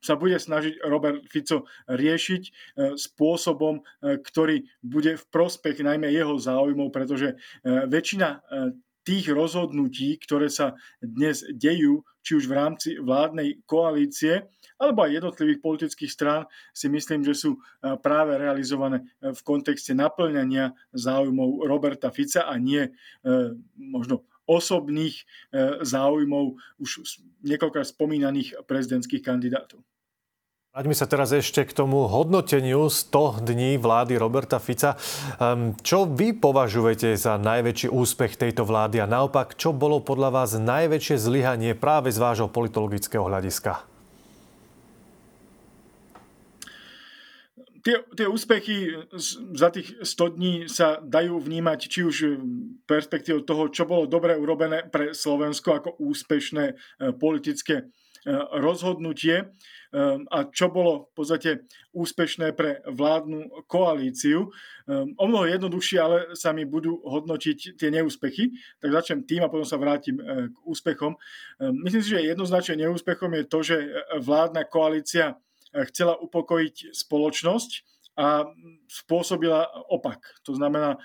sa 0.00 0.16
bude 0.16 0.40
snažiť 0.40 0.80
Robert 0.88 1.22
Fico 1.28 1.68
riešiť 1.86 2.42
spôsobom, 2.96 3.84
ktorý 4.00 4.64
bude 4.80 5.20
v 5.20 5.24
prospech 5.28 5.84
najmä 5.84 6.08
jeho 6.08 6.40
záujmov, 6.40 6.88
pretože 6.88 7.36
väčšina 7.62 8.40
tých 9.04 9.32
rozhodnutí, 9.32 10.20
ktoré 10.20 10.52
sa 10.52 10.76
dnes 11.00 11.44
dejú, 11.48 12.04
či 12.20 12.36
už 12.36 12.44
v 12.46 12.56
rámci 12.56 12.90
vládnej 13.00 13.64
koalície, 13.64 14.44
alebo 14.80 15.04
aj 15.04 15.20
jednotlivých 15.20 15.60
politických 15.60 16.12
strán, 16.12 16.42
si 16.72 16.88
myslím, 16.88 17.20
že 17.24 17.36
sú 17.36 17.50
e, 17.56 17.58
práve 18.00 18.36
realizované 18.36 19.04
e, 19.20 19.32
v 19.32 19.40
kontexte 19.44 19.92
naplňania 19.92 20.72
záujmov 20.96 21.68
Roberta 21.68 22.08
Fica 22.08 22.48
a 22.48 22.56
nie 22.56 22.88
e, 22.88 22.90
možno 23.76 24.24
osobných 24.50 25.14
záujmov 25.86 26.58
už 26.82 27.22
niekoľkrát 27.46 27.86
spomínaných 27.86 28.58
prezidentských 28.66 29.22
kandidátov. 29.22 29.78
Vráťme 30.70 30.94
sa 30.94 31.10
teraz 31.10 31.34
ešte 31.34 31.66
k 31.66 31.74
tomu 31.74 32.06
hodnoteniu 32.06 32.86
100 32.86 33.42
dní 33.42 33.74
vlády 33.74 34.14
Roberta 34.14 34.62
Fica. 34.62 34.94
Ehm, 34.94 35.74
čo 35.82 36.06
vy 36.06 36.30
považujete 36.30 37.10
za 37.18 37.42
najväčší 37.42 37.90
úspech 37.90 38.38
tejto 38.38 38.62
vlády 38.62 39.02
a 39.02 39.10
naopak, 39.10 39.58
čo 39.58 39.74
bolo 39.74 39.98
podľa 39.98 40.30
vás 40.30 40.54
najväčšie 40.54 41.18
zlyhanie 41.18 41.74
práve 41.74 42.14
z 42.14 42.22
vášho 42.22 42.46
politologického 42.46 43.26
hľadiska? 43.26 43.82
Tie, 47.82 47.96
tie 48.14 48.30
úspechy 48.30 48.94
za 49.58 49.74
tých 49.74 49.98
100 50.06 50.36
dní 50.38 50.54
sa 50.70 51.02
dajú 51.02 51.42
vnímať 51.42 51.80
či 51.90 52.06
už 52.06 52.16
perspektívou 52.86 53.42
toho, 53.42 53.74
čo 53.74 53.90
bolo 53.90 54.06
dobre 54.06 54.38
urobené 54.38 54.86
pre 54.86 55.18
Slovensko 55.18 55.82
ako 55.82 55.98
úspešné 55.98 56.64
e, 56.70 56.74
politické 57.18 57.90
rozhodnutie 58.52 59.48
Ehm, 59.90 60.22
a 60.30 60.46
čo 60.46 60.70
bolo 60.70 61.10
v 61.10 61.12
podstate 61.18 61.50
úspešné 61.90 62.54
pre 62.54 62.78
vládnu 62.86 63.66
koalíciu. 63.66 64.46
Ehm, 64.86 65.18
o 65.18 65.26
mnoho 65.26 65.50
jednoduchšie, 65.50 65.98
ale 65.98 66.18
sa 66.38 66.54
mi 66.54 66.62
budú 66.62 67.02
hodnotiť 67.02 67.74
tie 67.74 67.90
neúspechy. 67.90 68.54
Tak 68.78 68.94
začnem 68.94 69.26
tým 69.26 69.42
a 69.42 69.50
potom 69.50 69.66
sa 69.66 69.82
vrátim 69.82 70.22
e, 70.22 70.54
k 70.54 70.56
úspechom. 70.62 71.18
Myslím 71.58 72.02
si, 72.06 72.14
že 72.14 72.22
jednoznačne 72.22 72.86
neúspechom 72.86 73.34
je 73.34 73.44
to, 73.50 73.58
že 73.66 73.76
e, 73.82 73.88
vládna 74.22 74.62
koalícia 74.70 75.34
e, 75.74 75.82
chcela 75.90 76.14
upokojiť 76.22 76.94
spoločnosť 76.94 77.70
a 78.20 78.44
spôsobila 78.84 79.64
opak. 79.88 80.20
To 80.44 80.52
znamená, 80.52 81.00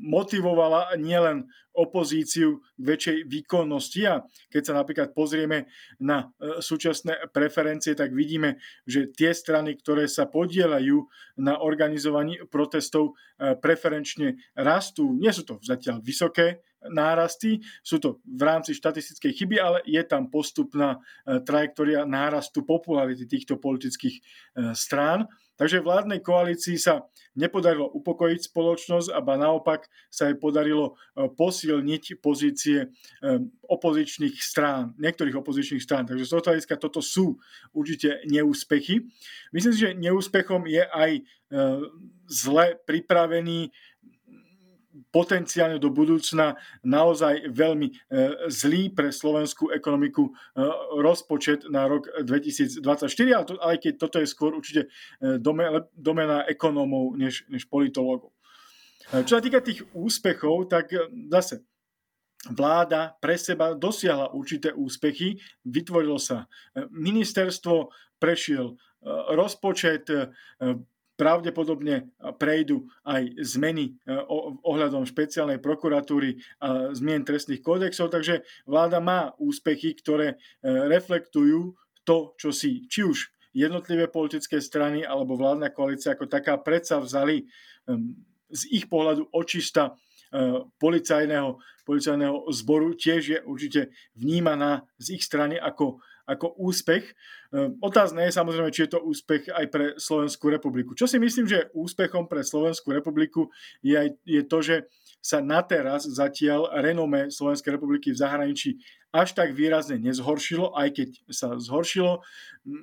motivovala 0.00 0.96
nielen 0.96 1.52
opozíciu 1.76 2.64
k 2.80 2.82
väčšej 2.88 3.18
výkonnosti 3.28 4.02
a 4.08 4.24
keď 4.48 4.62
sa 4.64 4.72
napríklad 4.72 5.12
pozrieme 5.12 5.68
na 6.00 6.32
súčasné 6.40 7.28
preferencie, 7.36 7.92
tak 7.92 8.16
vidíme, 8.16 8.56
že 8.88 9.12
tie 9.12 9.36
strany, 9.36 9.76
ktoré 9.76 10.08
sa 10.08 10.24
podielajú 10.24 11.04
na 11.36 11.60
organizovaní 11.60 12.40
protestov, 12.48 13.18
preferenčne 13.36 14.40
rastú. 14.56 15.12
Nie 15.12 15.36
sú 15.36 15.44
to 15.44 15.60
zatiaľ 15.60 16.00
vysoké 16.00 16.64
nárasty. 16.86 17.58
Sú 17.82 17.98
to 17.98 18.22
v 18.22 18.42
rámci 18.46 18.74
štatistickej 18.74 19.32
chyby, 19.34 19.56
ale 19.58 19.78
je 19.82 19.98
tam 20.06 20.30
postupná 20.30 21.02
e, 21.26 21.42
trajektória 21.42 22.06
nárastu 22.06 22.62
popularity 22.62 23.26
týchto 23.26 23.58
politických 23.58 24.16
e, 24.18 24.22
strán. 24.78 25.26
Takže 25.58 25.82
vládnej 25.82 26.22
koalícii 26.22 26.78
sa 26.78 27.04
nepodarilo 27.34 27.90
upokojiť 27.90 28.40
spoločnosť, 28.46 29.08
a 29.10 29.20
naopak 29.34 29.90
sa 30.06 30.30
jej 30.30 30.38
podarilo 30.38 30.94
e, 30.94 31.26
posilniť 31.26 32.22
pozície 32.22 32.88
opozičných 33.66 34.36
strán, 34.38 34.94
niektorých 34.96 35.36
opozičných 35.36 35.82
strán. 35.82 36.06
Takže 36.06 36.24
z 36.24 36.30
toho 36.30 36.42
hľadiska 36.46 36.74
toto 36.78 37.02
sú 37.02 37.36
určite 37.74 38.22
neúspechy. 38.30 39.04
Myslím 39.50 39.72
si, 39.74 39.80
že 39.82 39.98
neúspechom 39.98 40.64
je 40.70 40.84
aj 40.84 41.12
zle 42.28 42.76
pripravený 42.84 43.72
potenciálne 45.10 45.78
do 45.78 45.90
budúcna 45.90 46.58
naozaj 46.82 47.50
veľmi 47.50 47.88
e, 47.88 47.94
zlý 48.50 48.90
pre 48.92 49.14
slovenskú 49.14 49.70
ekonomiku 49.70 50.28
e, 50.28 50.32
rozpočet 51.00 51.66
na 51.70 51.86
rok 51.86 52.08
2024, 52.22 52.82
ale 53.34 53.44
aj 53.58 53.76
keď 53.82 53.92
toto 53.96 54.16
je 54.18 54.28
skôr 54.28 54.54
určite 54.54 54.86
e, 54.86 55.38
domena 55.94 56.44
ekonómov 56.46 57.16
než, 57.16 57.46
než 57.48 57.66
politológov. 57.70 58.34
Čo 59.08 59.40
sa 59.40 59.44
týka 59.44 59.64
tých 59.64 59.88
úspechov, 59.96 60.68
tak 60.68 60.92
zase 61.32 61.64
vláda 62.52 63.16
pre 63.16 63.40
seba 63.40 63.72
dosiahla 63.72 64.36
určité 64.36 64.68
úspechy, 64.76 65.40
vytvorilo 65.64 66.20
sa 66.20 66.44
ministerstvo, 66.92 67.88
prešiel 68.20 68.76
rozpočet, 69.32 70.12
pravdepodobne 71.18 72.14
prejdú 72.38 72.86
aj 73.02 73.34
zmeny 73.42 73.98
e, 74.06 74.14
ohľadom 74.62 75.02
špeciálnej 75.02 75.58
prokuratúry 75.58 76.38
a 76.62 76.94
zmien 76.94 77.26
trestných 77.26 77.58
kódexov, 77.58 78.14
takže 78.14 78.46
vláda 78.62 79.02
má 79.02 79.34
úspechy, 79.42 79.98
ktoré 79.98 80.34
e, 80.34 80.36
reflektujú 80.64 81.74
to, 82.06 82.38
čo 82.38 82.54
si 82.54 82.86
či 82.86 83.02
už 83.02 83.34
jednotlivé 83.50 84.06
politické 84.06 84.62
strany 84.62 85.02
alebo 85.02 85.34
vládna 85.34 85.74
koalícia 85.74 86.14
ako 86.14 86.30
taká 86.30 86.54
predsa 86.62 87.02
vzali 87.02 87.50
z 88.48 88.62
ich 88.72 88.86
pohľadu 88.88 89.28
očista 89.32 89.92
e, 89.92 90.64
policajného, 90.80 91.60
policajného 91.84 92.48
zboru 92.52 92.96
tiež 92.96 93.22
je 93.24 93.38
určite 93.44 93.92
vnímaná 94.16 94.84
z 94.96 95.20
ich 95.20 95.22
strany 95.24 95.56
ako 95.60 96.00
ako 96.28 96.60
úspech. 96.60 97.16
Ehm, 97.50 97.80
otázne 97.80 98.28
je 98.28 98.36
samozrejme, 98.36 98.68
či 98.68 98.84
je 98.84 98.92
to 98.92 99.00
úspech 99.00 99.48
aj 99.48 99.66
pre 99.72 99.86
Slovenskú 99.96 100.52
republiku. 100.52 100.92
Čo 100.92 101.08
si 101.08 101.16
myslím, 101.16 101.48
že 101.48 101.72
úspechom 101.72 102.28
pre 102.28 102.44
Slovenskú 102.44 102.92
republiku 102.92 103.48
je, 103.80 103.96
aj, 103.96 104.08
je 104.28 104.42
to, 104.44 104.58
že 104.60 104.76
sa 105.18 105.40
na 105.40 105.64
teraz 105.64 106.06
zatiaľ 106.06 106.70
renome 106.78 107.32
Slovenskej 107.32 107.74
republiky 107.80 108.14
v 108.14 108.20
zahraničí 108.20 108.70
až 109.08 109.32
tak 109.32 109.56
výrazne 109.56 109.96
nezhoršilo, 109.96 110.76
aj 110.76 110.88
keď 110.92 111.08
sa 111.32 111.56
zhoršilo. 111.56 112.20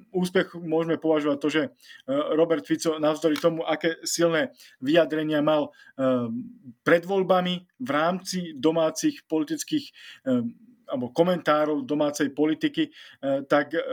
Úspech 0.10 0.58
môžeme 0.58 0.98
považovať 0.98 1.38
to, 1.38 1.50
že 1.54 1.62
e, 1.62 1.70
Robert 2.34 2.66
Fico 2.66 2.98
navzdory 2.98 3.38
tomu, 3.38 3.62
aké 3.62 4.02
silné 4.02 4.58
vyjadrenia 4.82 5.46
mal 5.46 5.70
e, 5.70 5.72
pred 6.82 7.06
voľbami 7.06 7.70
v 7.78 7.90
rámci 7.94 8.58
domácich 8.58 9.22
politických 9.30 9.86
e, 9.86 9.92
alebo 10.96 11.12
komentárov 11.12 11.84
domácej 11.84 12.32
politiky, 12.32 12.88
eh, 12.88 13.44
tak 13.44 13.76
eh, 13.76 13.84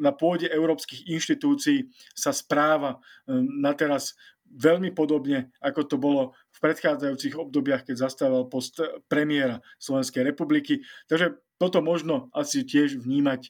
na 0.00 0.10
pôde 0.16 0.48
európskych 0.48 1.04
inštitúcií 1.12 1.92
sa 2.16 2.32
správa 2.32 2.96
eh, 2.96 3.36
na 3.36 3.76
teraz 3.76 4.16
veľmi 4.48 4.96
podobne, 4.96 5.52
ako 5.60 5.80
to 5.84 5.96
bolo 6.00 6.22
v 6.52 6.58
predchádzajúcich 6.64 7.36
obdobiach, 7.36 7.84
keď 7.84 8.08
zastával 8.08 8.48
post 8.48 8.80
premiéra 9.08 9.60
Slovenskej 9.76 10.24
republiky. 10.24 10.80
Takže 11.08 11.40
toto 11.56 11.80
možno 11.80 12.28
asi 12.36 12.60
tiež 12.60 13.00
vnímať 13.00 13.48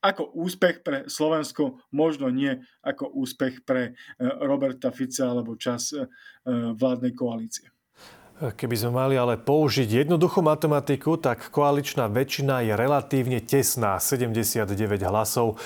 ako 0.00 0.32
úspech 0.32 0.80
pre 0.80 1.04
Slovensko, 1.12 1.84
možno 1.92 2.32
nie 2.32 2.56
ako 2.80 3.12
úspech 3.20 3.68
pre 3.68 4.00
Roberta 4.16 4.88
Fica 4.96 5.28
alebo 5.28 5.60
čas 5.60 5.92
vládnej 6.48 7.12
koalície. 7.12 7.68
Keby 8.38 8.76
sme 8.78 8.94
mali 8.94 9.18
ale 9.18 9.34
použiť 9.34 10.06
jednoduchú 10.06 10.46
matematiku, 10.46 11.18
tak 11.18 11.50
koaličná 11.50 12.06
väčšina 12.06 12.70
je 12.70 12.78
relatívne 12.78 13.42
tesná, 13.42 13.98
79 13.98 14.62
hlasov. 15.10 15.58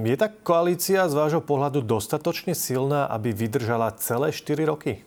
Je 0.00 0.16
tá 0.16 0.32
koalícia 0.32 1.04
z 1.04 1.12
vášho 1.12 1.44
pohľadu 1.44 1.84
dostatočne 1.84 2.56
silná, 2.56 3.04
aby 3.12 3.36
vydržala 3.36 3.92
celé 4.00 4.32
4 4.32 4.64
roky? 4.64 5.04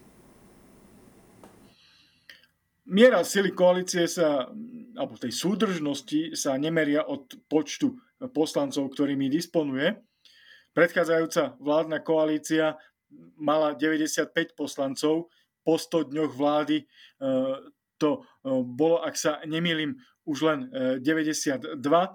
Miera 2.85 3.25
sily 3.25 3.57
koalície 3.57 4.05
sa, 4.05 4.45
alebo 4.93 5.17
tej 5.17 5.33
súdržnosti 5.33 6.37
sa 6.37 6.61
nemeria 6.61 7.09
od 7.09 7.25
počtu 7.49 7.97
poslancov, 8.37 8.85
ktorými 8.93 9.33
disponuje. 9.33 9.97
Predchádzajúca 10.77 11.57
vládna 11.57 12.05
koalícia 12.05 12.77
mala 13.33 13.73
95 13.73 14.53
poslancov, 14.53 15.33
po 15.63 15.77
100 15.77 16.11
dňoch 16.11 16.31
vlády 16.33 16.77
e, 16.81 16.85
to 17.99 18.09
e, 18.17 18.19
bolo, 18.63 19.03
ak 19.03 19.15
sa 19.19 19.43
nemýlim, 19.43 19.99
už 20.29 20.45
len 20.45 20.59
92. 21.01 21.73
E, 21.73 22.09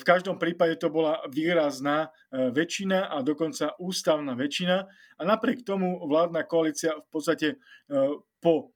v 0.00 0.04
každom 0.04 0.40
prípade 0.40 0.80
to 0.80 0.88
bola 0.88 1.20
výrazná 1.28 2.08
väčšina 2.32 3.12
a 3.12 3.20
dokonca 3.20 3.76
ústavná 3.76 4.32
väčšina. 4.32 4.76
A 5.18 5.22
napriek 5.22 5.62
tomu 5.66 6.00
vládna 6.08 6.48
koalícia 6.48 6.96
v 6.96 7.08
podstate 7.12 7.48
po 8.40 8.72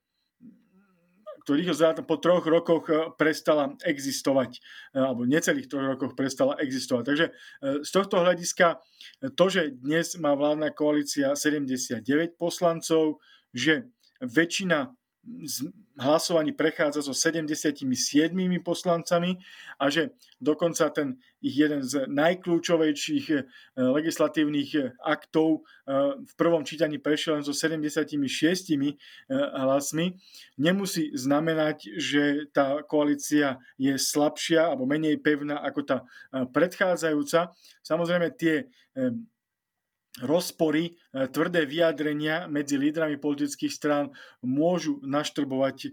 ktorých 1.44 1.76
po 2.08 2.16
troch 2.16 2.40
rokoch 2.48 2.88
prestala 3.20 3.76
existovať, 3.84 4.64
alebo 4.96 5.28
necelých 5.28 5.68
troch 5.68 5.92
rokoch 5.92 6.16
prestala 6.16 6.56
existovať. 6.56 7.04
Takže 7.04 7.26
z 7.84 7.90
tohto 7.92 8.24
hľadiska 8.24 8.80
to, 9.36 9.44
že 9.52 9.76
dnes 9.76 10.16
má 10.16 10.32
vládna 10.32 10.72
koalícia 10.72 11.36
79 11.36 12.00
poslancov, 12.40 13.20
že 13.52 13.92
väčšina 14.24 14.92
hlasovaní 15.94 16.52
prechádza 16.52 17.00
so 17.02 17.14
77 17.14 17.86
poslancami 18.66 19.38
a 19.78 19.86
že 19.88 20.10
dokonca 20.42 20.90
ten 20.90 21.16
ich 21.38 21.54
jeden 21.54 21.86
z 21.86 22.10
najkľúčovejších 22.10 23.26
eh, 23.30 23.42
legislatívnych 23.78 24.70
eh, 24.74 24.90
aktov 25.00 25.62
eh, 25.86 26.18
v 26.18 26.32
prvom 26.34 26.66
čítaní 26.66 26.98
prešiel 26.98 27.38
len 27.40 27.44
so 27.46 27.54
76 27.54 28.10
hlasmi, 29.54 30.18
nemusí 30.58 31.14
znamenať, 31.14 31.94
že 31.96 32.50
tá 32.50 32.82
koalícia 32.82 33.62
je 33.78 33.94
slabšia 33.94 34.74
alebo 34.74 34.84
menej 34.88 35.22
pevná 35.22 35.62
ako 35.62 35.80
tá 35.86 35.98
predchádzajúca. 36.52 37.54
Samozrejme 37.86 38.34
tie 38.34 38.66
rozpory, 40.22 40.94
e, 41.10 41.26
tvrdé 41.26 41.66
vyjadrenia 41.66 42.46
medzi 42.46 42.78
lídrami 42.78 43.18
politických 43.18 43.72
strán 43.74 44.14
môžu 44.46 45.02
naštrbovať 45.02 45.76
e, 45.82 45.88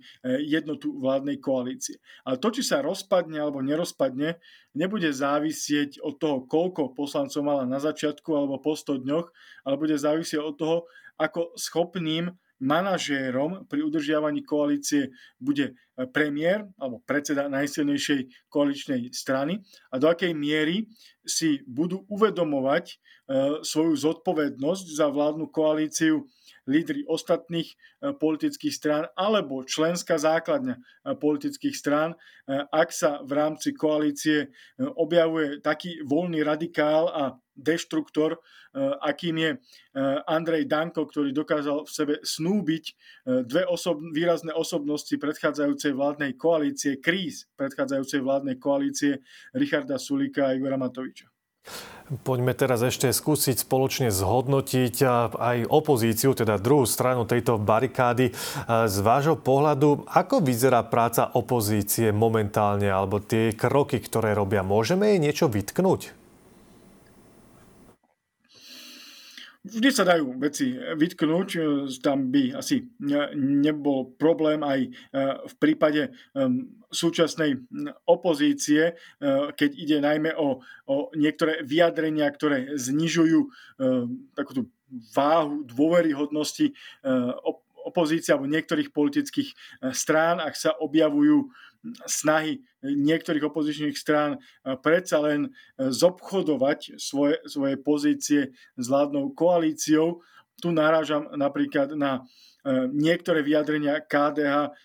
jednotu 0.45 0.93
vládnej 1.01 1.41
koalície. 1.41 1.97
Ale 2.21 2.37
to, 2.37 2.53
či 2.53 2.61
sa 2.61 2.85
rozpadne 2.85 3.41
alebo 3.41 3.65
nerozpadne, 3.65 4.37
nebude 4.77 5.09
závisieť 5.09 5.97
od 6.05 6.21
toho, 6.21 6.45
koľko 6.45 6.93
poslancov 6.93 7.41
mala 7.41 7.65
na 7.65 7.81
začiatku 7.81 8.29
alebo 8.29 8.61
po 8.61 8.77
100 8.77 9.01
dňoch, 9.01 9.27
ale 9.65 9.75
bude 9.81 9.97
závisieť 9.97 10.37
od 10.37 10.55
toho, 10.59 10.77
ako 11.17 11.57
schopným 11.57 12.29
manažérom 12.61 13.65
pri 13.65 13.81
udržiavaní 13.81 14.45
koalície 14.45 15.09
bude 15.41 15.73
premiér 16.09 16.65
alebo 16.79 17.03
predseda 17.03 17.51
najsilnejšej 17.51 18.47
koaličnej 18.47 19.11
strany 19.11 19.59
a 19.91 19.99
do 19.99 20.07
akej 20.07 20.31
miery 20.31 20.87
si 21.21 21.61
budú 21.67 22.07
uvedomovať 22.09 22.85
e, 22.89 22.95
svoju 23.61 23.93
zodpovednosť 23.93 24.85
za 24.97 25.11
vládnu 25.11 25.51
koalíciu 25.53 26.25
lídry 26.65 27.05
ostatných 27.05 27.69
e, 27.69 27.75
politických 28.15 28.73
strán 28.73 29.03
alebo 29.13 29.61
členská 29.67 30.17
základňa 30.17 30.79
politických 31.17 31.75
strán, 31.75 32.13
ak 32.51 32.89
sa 32.93 33.21
v 33.25 33.31
rámci 33.33 33.73
koalície 33.73 34.53
objavuje 34.77 35.63
taký 35.63 36.03
voľný 36.05 36.43
radikál 36.45 37.09
a 37.09 37.23
deštruktor, 37.57 38.37
akým 39.01 39.37
je 39.37 39.51
Andrej 40.25 40.69
Danko, 40.69 41.05
ktorý 41.05 41.33
dokázal 41.33 41.83
v 41.85 41.91
sebe 41.91 42.15
snúbiť 42.23 42.83
dve 43.45 43.63
osob, 43.67 43.99
výrazné 44.13 44.53
osobnosti 44.53 45.11
predchádzajúcej 45.11 45.80
vládnej 45.89 46.37
koalície, 46.37 47.01
kríz 47.01 47.49
predchádzajúcej 47.57 48.21
vládnej 48.21 48.61
koalície 48.61 49.25
Richarda 49.57 49.97
Sulika 49.97 50.45
a 50.45 50.53
Igora 50.53 50.77
Matoviča. 50.77 51.25
Poďme 52.25 52.57
teraz 52.57 52.81
ešte 52.81 53.07
skúsiť 53.09 53.65
spoločne 53.65 54.09
zhodnotiť 54.09 54.95
aj 55.37 55.57
opozíciu, 55.69 56.33
teda 56.37 56.61
druhú 56.61 56.89
stranu 56.89 57.23
tejto 57.23 57.61
barikády. 57.61 58.33
Z 58.67 58.95
vášho 59.05 59.37
pohľadu, 59.37 60.09
ako 60.09 60.41
vyzerá 60.41 60.81
práca 60.85 61.29
opozície 61.33 62.09
momentálne, 62.09 62.89
alebo 62.89 63.21
tie 63.21 63.53
kroky, 63.53 64.01
ktoré 64.01 64.33
robia? 64.33 64.65
Môžeme 64.65 65.13
jej 65.13 65.19
niečo 65.21 65.45
vytknúť? 65.47 66.20
Vždy 69.61 69.89
sa 69.93 70.01
dajú 70.01 70.41
veci 70.41 70.73
vytknúť, 70.73 71.49
tam 72.01 72.33
by 72.33 72.57
asi 72.57 72.81
nebol 73.37 74.09
problém 74.17 74.65
aj 74.65 74.79
e, 74.81 74.89
v 75.45 75.53
prípade 75.61 76.09
súčasnej 76.89 77.61
opozície, 78.09 78.89
e, 78.89 78.93
keď 79.53 79.69
ide 79.77 79.97
najmä 80.01 80.33
o, 80.33 80.65
o 80.89 80.95
niektoré 81.13 81.61
vyjadrenia, 81.61 82.25
ktoré 82.33 82.73
znižujú 82.73 83.39
takúto 84.33 84.65
váhu 85.13 85.61
dôveryhodnosti 85.65 86.73
opozície 87.85 88.33
alebo 88.33 88.49
niektorých 88.49 88.93
politických 88.93 89.49
strán, 89.93 90.37
ak 90.41 90.53
sa 90.53 90.73
objavujú 90.77 91.49
snahy 92.05 92.61
niektorých 92.85 93.45
opozičných 93.49 93.97
strán 93.97 94.37
predsa 94.85 95.21
len 95.21 95.49
zobchodovať 95.77 97.01
svoje, 97.01 97.41
svoje 97.49 97.75
pozície 97.81 98.41
s 98.77 98.85
vládnou 98.85 99.33
koalíciou. 99.33 100.21
Tu 100.61 100.69
narážam 100.69 101.25
napríklad 101.33 101.97
na 101.97 102.21
e, 102.21 102.85
niektoré 102.93 103.41
vyjadrenia 103.41 103.97
KDH 103.97 104.77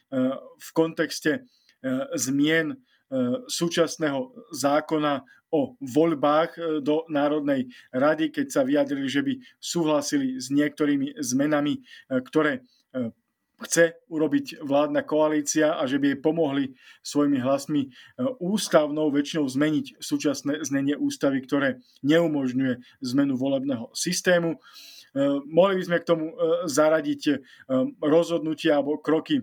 v 0.56 0.68
kontexte 0.72 1.44
zmien 2.16 2.80
súčasného 3.46 4.35
zákona 4.50 5.22
o 5.54 5.78
voľbách 5.78 6.82
do 6.82 7.06
Národnej 7.06 7.70
rady, 7.94 8.35
keď 8.35 8.46
sa 8.50 8.66
vyjadrili, 8.66 9.06
že 9.06 9.22
by 9.22 9.32
súhlasili 9.62 10.42
s 10.42 10.50
niektorými 10.50 11.14
zmenami, 11.22 11.87
ktoré 12.11 12.66
chce 13.57 13.97
urobiť 14.12 14.61
vládna 14.61 15.01
koalícia 15.09 15.81
a 15.81 15.88
že 15.88 15.97
by 15.97 16.12
jej 16.12 16.19
pomohli 16.21 16.64
svojimi 17.01 17.40
hlasmi 17.40 17.88
e, 17.88 17.88
ústavnou 18.37 19.09
väčšinou 19.09 19.49
zmeniť 19.49 19.97
súčasné 19.97 20.61
znenie 20.61 20.92
ústavy, 21.01 21.40
ktoré 21.40 21.81
neumožňuje 22.05 22.85
zmenu 23.01 23.35
volebného 23.40 23.88
systému. 23.97 24.57
E, 24.57 24.59
mohli 25.49 25.81
by 25.81 25.83
sme 25.88 25.99
k 26.05 26.09
tomu 26.09 26.27
e, 26.31 26.35
zaradiť 26.69 27.23
rozhodnutia 28.05 28.77
alebo 28.77 29.01
kroky 29.01 29.40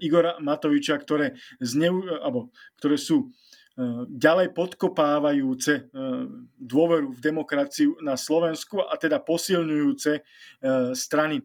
Igora 0.00 0.40
Matoviča, 0.40 0.96
ktoré, 0.96 1.36
zneu, 1.60 2.00
alebo 2.24 2.48
ktoré 2.80 2.96
sú 2.96 3.28
ďalej 4.10 4.58
podkopávajúce 4.58 5.72
e, 5.78 5.82
dôveru 6.58 7.14
v 7.14 7.20
demokraciu 7.22 7.94
na 8.02 8.18
Slovensku 8.18 8.82
a 8.82 8.98
teda 8.98 9.22
posilňujúce 9.22 10.12
e, 10.18 10.22
strany 10.98 11.38
e, 11.38 11.42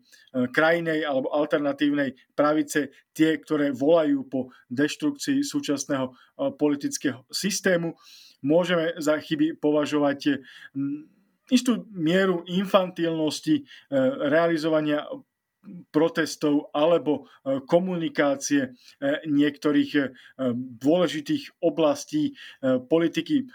krajinej 0.49 1.05
alebo 1.05 1.29
alternatívnej 1.29 2.17
pravice, 2.33 2.89
tie, 3.13 3.37
ktoré 3.37 3.69
volajú 3.69 4.25
po 4.25 4.49
deštrukcii 4.73 5.45
súčasného 5.45 6.09
politického 6.57 7.21
systému. 7.29 7.93
Môžeme 8.41 8.97
za 8.97 9.21
chyby 9.21 9.61
považovať 9.61 10.41
istú 11.53 11.85
mieru 11.93 12.41
infantilnosti 12.49 13.61
realizovania 14.25 15.05
protestov 15.91 16.69
alebo 16.75 17.23
e, 17.23 17.63
komunikácie 17.63 18.61
e, 18.67 18.69
niektorých 19.27 19.91
e, 19.95 20.03
dôležitých 20.55 21.63
oblastí 21.63 22.35
politiky 22.63 23.47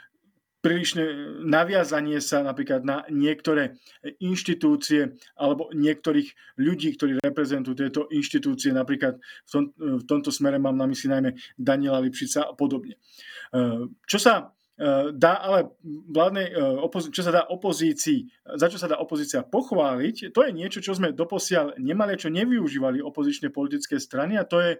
prílišné 0.58 1.04
naviazanie 1.46 2.18
sa 2.18 2.42
napríklad 2.42 2.82
na 2.82 3.06
niektoré 3.08 3.78
inštitúcie 4.18 5.14
alebo 5.38 5.70
niektorých 5.70 6.58
ľudí, 6.58 6.98
ktorí 6.98 7.22
reprezentujú 7.22 7.74
tieto 7.78 8.02
inštitúcie, 8.10 8.74
napríklad 8.74 9.22
v, 9.22 9.50
tom, 9.50 9.64
v 9.78 10.02
tomto 10.04 10.34
smere 10.34 10.58
mám 10.58 10.74
na 10.74 10.90
mysli 10.90 11.14
najmä 11.14 11.30
Daniela 11.54 12.02
Lipšica 12.02 12.50
a 12.50 12.52
podobne. 12.58 12.98
Čo 14.02 14.18
sa 14.18 14.50
dá 15.10 15.42
ale 15.42 15.74
vládnej, 15.82 16.54
eh, 16.54 17.10
čo 17.10 17.22
sa 17.26 17.34
dá 17.34 17.42
opozícii, 17.50 18.30
za 18.54 18.70
čo 18.70 18.78
sa 18.78 18.86
dá 18.86 19.02
opozícia 19.02 19.42
pochváliť, 19.42 20.30
to 20.30 20.46
je 20.46 20.54
niečo, 20.54 20.78
čo 20.78 20.94
sme 20.94 21.10
doposiaľ 21.10 21.82
nemali, 21.82 22.14
čo 22.14 22.30
nevyužívali 22.30 23.02
opozičné 23.02 23.50
politické 23.50 23.98
strany 23.98 24.38
a 24.38 24.46
to 24.46 24.62
je 24.62 24.78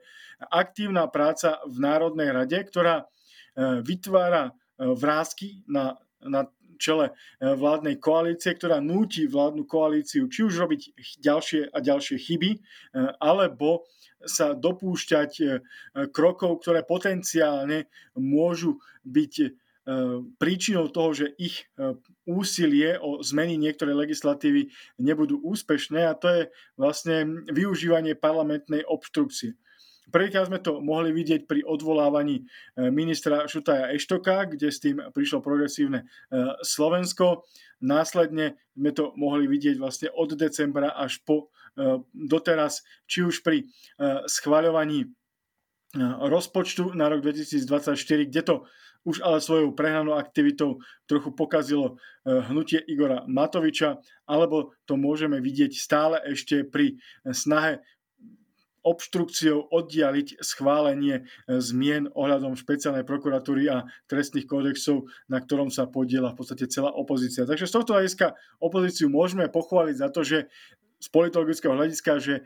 aktívna 0.55 1.11
práca 1.11 1.59
v 1.67 1.83
Národnej 1.83 2.31
rade, 2.31 2.59
ktorá 2.63 3.03
eh, 3.03 3.83
vytvára 3.83 4.55
vrázky 4.79 5.67
na, 5.67 5.99
na 6.23 6.47
čele 6.79 7.11
vládnej 7.43 7.99
koalície, 7.99 8.55
ktorá 8.55 8.79
núti 8.79 9.27
vládnu 9.27 9.67
koalíciu 9.67 10.31
či 10.31 10.47
už 10.47 10.55
robiť 10.63 10.95
ďalšie 11.19 11.75
a 11.75 11.79
ďalšie 11.83 12.15
chyby, 12.15 12.63
alebo 13.19 13.91
sa 14.23 14.55
dopúšťať 14.55 15.31
krokov, 16.15 16.63
ktoré 16.63 16.87
potenciálne 16.87 17.91
môžu 18.15 18.79
byť 19.03 19.35
príčinou 20.37 20.93
toho, 20.93 21.17
že 21.17 21.27
ich 21.41 21.65
e, 21.81 21.97
úsilie 22.29 23.01
o 23.01 23.25
zmeny 23.25 23.57
niektorej 23.57 23.97
legislatívy 23.97 24.69
nebudú 25.01 25.41
úspešné 25.41 26.05
a 26.05 26.13
to 26.13 26.29
je 26.29 26.43
vlastne 26.77 27.49
využívanie 27.49 28.13
parlamentnej 28.13 28.85
obštrukcie. 28.85 29.57
Prvýkrát 30.09 30.49
sme 30.49 30.61
to 30.61 30.81
mohli 30.81 31.13
vidieť 31.13 31.45
pri 31.49 31.65
odvolávaní 31.65 32.45
e, 32.45 32.45
ministra 32.93 33.49
Šutaja 33.49 33.89
Eštoka, 33.97 34.53
kde 34.53 34.69
s 34.69 34.81
tým 34.81 35.01
prišlo 35.13 35.41
progresívne 35.41 36.05
Slovensko. 36.61 37.49
Následne 37.81 38.61
sme 38.77 38.93
to 38.93 39.17
mohli 39.17 39.49
vidieť 39.49 39.81
vlastne 39.81 40.09
od 40.13 40.37
decembra 40.37 40.93
až 40.97 41.21
po 41.25 41.49
doteraz, 42.11 42.83
či 43.07 43.23
už 43.23 43.47
pri 43.47 43.71
schvaľovaní 44.27 45.07
rozpočtu 46.03 46.91
na 46.99 47.07
rok 47.07 47.23
2024, 47.23 48.27
kde 48.27 48.43
to 48.43 48.67
už 49.09 49.25
ale 49.25 49.41
svojou 49.41 49.73
prehnanou 49.73 50.21
aktivitou 50.21 50.85
trochu 51.09 51.33
pokazilo 51.33 51.97
e, 51.97 52.45
hnutie 52.53 52.85
Igora 52.85 53.25
Matoviča, 53.25 53.97
alebo 54.29 54.77
to 54.85 55.01
môžeme 55.01 55.41
vidieť 55.41 55.73
stále 55.73 56.21
ešte 56.29 56.69
pri 56.69 57.01
snahe 57.25 57.81
obštrukciou 58.89 59.69
oddialiť 59.69 60.41
schválenie 60.41 61.21
e, 61.21 61.23
zmien 61.61 62.09
ohľadom 62.15 62.57
špeciálnej 62.57 63.05
prokuratúry 63.05 63.69
a 63.69 63.85
trestných 64.09 64.49
kódexov, 64.49 65.11
na 65.29 65.43
ktorom 65.43 65.69
sa 65.69 65.91
podiela 65.91 66.33
v 66.33 66.39
podstate 66.41 66.71
celá 66.71 66.95
opozícia. 66.95 67.45
Takže 67.45 67.67
z 67.67 67.75
tohto 67.75 67.93
hľadiska 67.99 68.39
opozíciu 68.63 69.11
môžeme 69.13 69.51
pochváliť 69.51 69.97
za 69.99 70.09
to, 70.09 70.21
že 70.23 70.49
z 70.99 71.09
politologického 71.15 71.75
hľadiska, 71.75 72.13
že 72.19 72.35
e, 72.39 72.43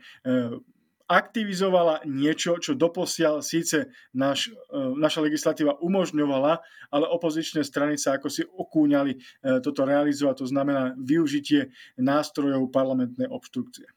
aktivizovala 1.07 2.07
niečo, 2.07 2.57
čo 2.59 2.73
doposiaľ 2.73 3.43
síce 3.43 3.91
naš, 4.15 4.49
e, 4.49 4.79
naša 4.95 5.19
legislatíva 5.23 5.75
umožňovala, 5.83 6.53
ale 6.91 7.05
opozičné 7.11 7.63
strany 7.67 7.99
sa 7.99 8.15
ako 8.15 8.27
si 8.31 8.43
okúňali 8.47 9.11
e, 9.15 9.19
toto 9.59 9.83
realizovať, 9.83 10.43
to 10.43 10.47
znamená 10.47 10.95
využitie 10.95 11.71
nástrojov 11.99 12.71
parlamentnej 12.71 13.27
obštrukcie. 13.27 13.87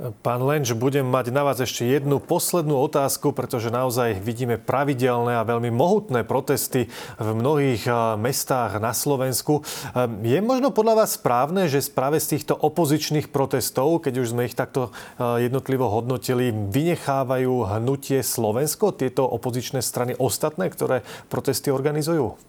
Pán 0.00 0.40
Lenč, 0.40 0.72
budem 0.72 1.04
mať 1.04 1.28
na 1.28 1.44
vás 1.44 1.60
ešte 1.60 1.84
jednu 1.84 2.16
poslednú 2.16 2.80
otázku, 2.80 3.36
pretože 3.36 3.68
naozaj 3.68 4.24
vidíme 4.24 4.56
pravidelné 4.56 5.36
a 5.36 5.44
veľmi 5.44 5.68
mohutné 5.68 6.24
protesty 6.24 6.88
v 7.20 7.28
mnohých 7.36 7.84
eh, 7.84 8.16
mestách 8.16 8.80
na 8.80 8.96
Slovensku. 8.96 9.60
Eh, 9.60 10.08
je 10.24 10.40
možno 10.40 10.72
podľa 10.72 11.04
vás 11.04 11.20
správne, 11.20 11.68
že 11.68 11.84
práve 11.92 12.24
z 12.24 12.40
týchto 12.40 12.56
opozičných 12.56 13.28
protestov, 13.28 14.00
keď 14.00 14.24
už 14.24 14.32
sme 14.32 14.48
ich 14.48 14.56
takto 14.56 14.96
eh, 15.20 15.44
jednotlivo 15.44 15.84
hodnotili, 15.92 16.48
vynechávajú 16.48 17.76
hnutie 17.76 18.24
Slovensko, 18.24 18.96
tieto 18.96 19.28
opozičné 19.28 19.84
strany 19.84 20.16
ostatné, 20.16 20.72
ktoré 20.72 21.04
protesty 21.28 21.68
organizujú? 21.68 22.40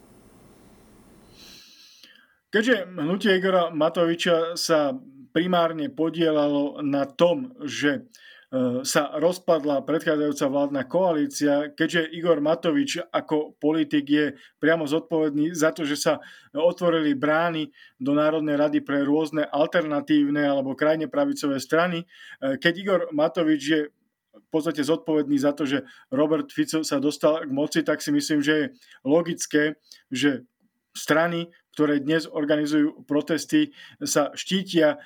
Keďže 2.55 2.87
hnutie 2.87 3.35
Igora 3.35 3.67
Matoviča 3.73 4.55
sa 4.55 4.95
primárne 5.33 5.89
podielalo 5.89 6.79
na 6.85 7.09
tom, 7.09 7.57
že 7.65 7.91
e, 7.97 8.01
sa 8.85 9.17
rozpadla 9.17 9.81
predchádzajúca 9.81 10.45
vládna 10.45 10.81
koalícia, 10.85 11.53
keďže 11.73 12.13
Igor 12.13 12.37
Matovič 12.39 13.01
ako 13.09 13.57
politik 13.57 14.05
je 14.05 14.25
priamo 14.61 14.85
zodpovedný 14.85 15.57
za 15.57 15.73
to, 15.73 15.83
že 15.83 15.97
sa 15.97 16.13
otvorili 16.53 17.17
brány 17.17 17.73
do 17.97 18.13
Národnej 18.13 18.55
rady 18.55 18.79
pre 18.85 19.01
rôzne 19.01 19.43
alternatívne 19.49 20.45
alebo 20.45 20.77
krajne 20.77 21.09
pravicové 21.09 21.57
strany. 21.57 22.05
E, 22.39 22.55
keď 22.61 22.73
Igor 22.77 23.01
Matovič 23.09 23.63
je 23.65 23.81
v 24.33 24.47
podstate 24.49 24.81
zodpovedný 24.81 25.37
za 25.37 25.53
to, 25.53 25.65
že 25.65 25.85
Robert 26.09 26.49
Fico 26.49 26.81
sa 26.85 26.97
dostal 26.97 27.45
k 27.45 27.51
moci, 27.53 27.81
tak 27.85 28.01
si 28.01 28.09
myslím, 28.09 28.41
že 28.41 28.53
je 28.53 28.65
logické, 29.05 29.77
že 30.09 30.45
strany, 30.93 31.49
ktoré 31.73 31.97
dnes 31.99 32.29
organizujú 32.29 33.03
protesty, 33.09 33.73
sa 33.97 34.29
štítia 34.37 34.95
e, 34.95 34.97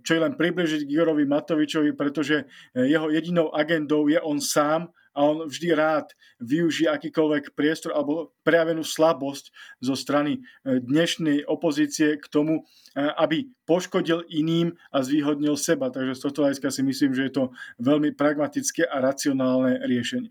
čo 0.00 0.10
je 0.14 0.20
len 0.22 0.38
približiť 0.38 0.86
k 0.86 0.92
Igorovi 0.94 1.26
Matovičovi, 1.26 1.90
pretože 1.98 2.46
e, 2.72 2.86
jeho 2.86 3.10
jedinou 3.10 3.50
agendou 3.50 4.06
je 4.06 4.22
on 4.22 4.38
sám 4.38 4.94
a 5.14 5.20
on 5.26 5.46
vždy 5.46 5.74
rád 5.74 6.10
využije 6.38 6.90
akýkoľvek 6.90 7.54
priestor 7.54 7.94
alebo 7.94 8.34
prejavenú 8.46 8.86
slabosť 8.86 9.50
zo 9.82 9.94
strany 9.98 10.38
e, 10.38 10.78
dnešnej 10.78 11.50
opozície 11.50 12.14
k 12.22 12.26
tomu, 12.30 12.62
aby 12.94 13.50
poškodil 13.66 14.22
iným 14.30 14.78
a 14.94 15.02
zvýhodnil 15.02 15.58
seba. 15.58 15.90
Takže 15.90 16.14
z 16.14 16.22
tohto 16.22 16.46
hľadiska 16.46 16.70
si 16.70 16.82
myslím, 16.86 17.10
že 17.10 17.26
je 17.26 17.32
to 17.34 17.44
veľmi 17.82 18.14
pragmatické 18.14 18.86
a 18.86 19.02
racionálne 19.02 19.82
riešenie. 19.82 20.30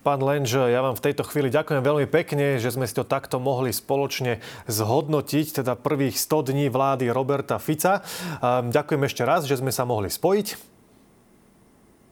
Pán 0.00 0.24
Lenž, 0.24 0.56
ja 0.56 0.80
vám 0.80 0.96
v 0.96 1.12
tejto 1.12 1.28
chvíli 1.28 1.52
ďakujem 1.52 1.84
veľmi 1.84 2.08
pekne, 2.08 2.56
že 2.56 2.72
sme 2.72 2.88
si 2.88 2.96
to 2.96 3.04
takto 3.04 3.36
mohli 3.36 3.68
spoločne 3.68 4.40
zhodnotiť, 4.64 5.60
teda 5.60 5.76
prvých 5.76 6.16
100 6.16 6.56
dní 6.56 6.72
vlády 6.72 7.12
Roberta 7.12 7.60
Fica. 7.60 8.00
Ďakujem 8.64 9.02
ešte 9.04 9.28
raz, 9.28 9.44
že 9.44 9.60
sme 9.60 9.68
sa 9.68 9.84
mohli 9.84 10.08
spojiť. 10.08 10.72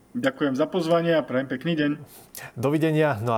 Ďakujem 0.09 0.57
za 0.57 0.65
pozvanie 0.65 1.13
a 1.13 1.21
prajem 1.21 1.45
pekný 1.45 1.77
deň. 1.77 1.91
Dovidenia. 2.57 3.21
No 3.21 3.37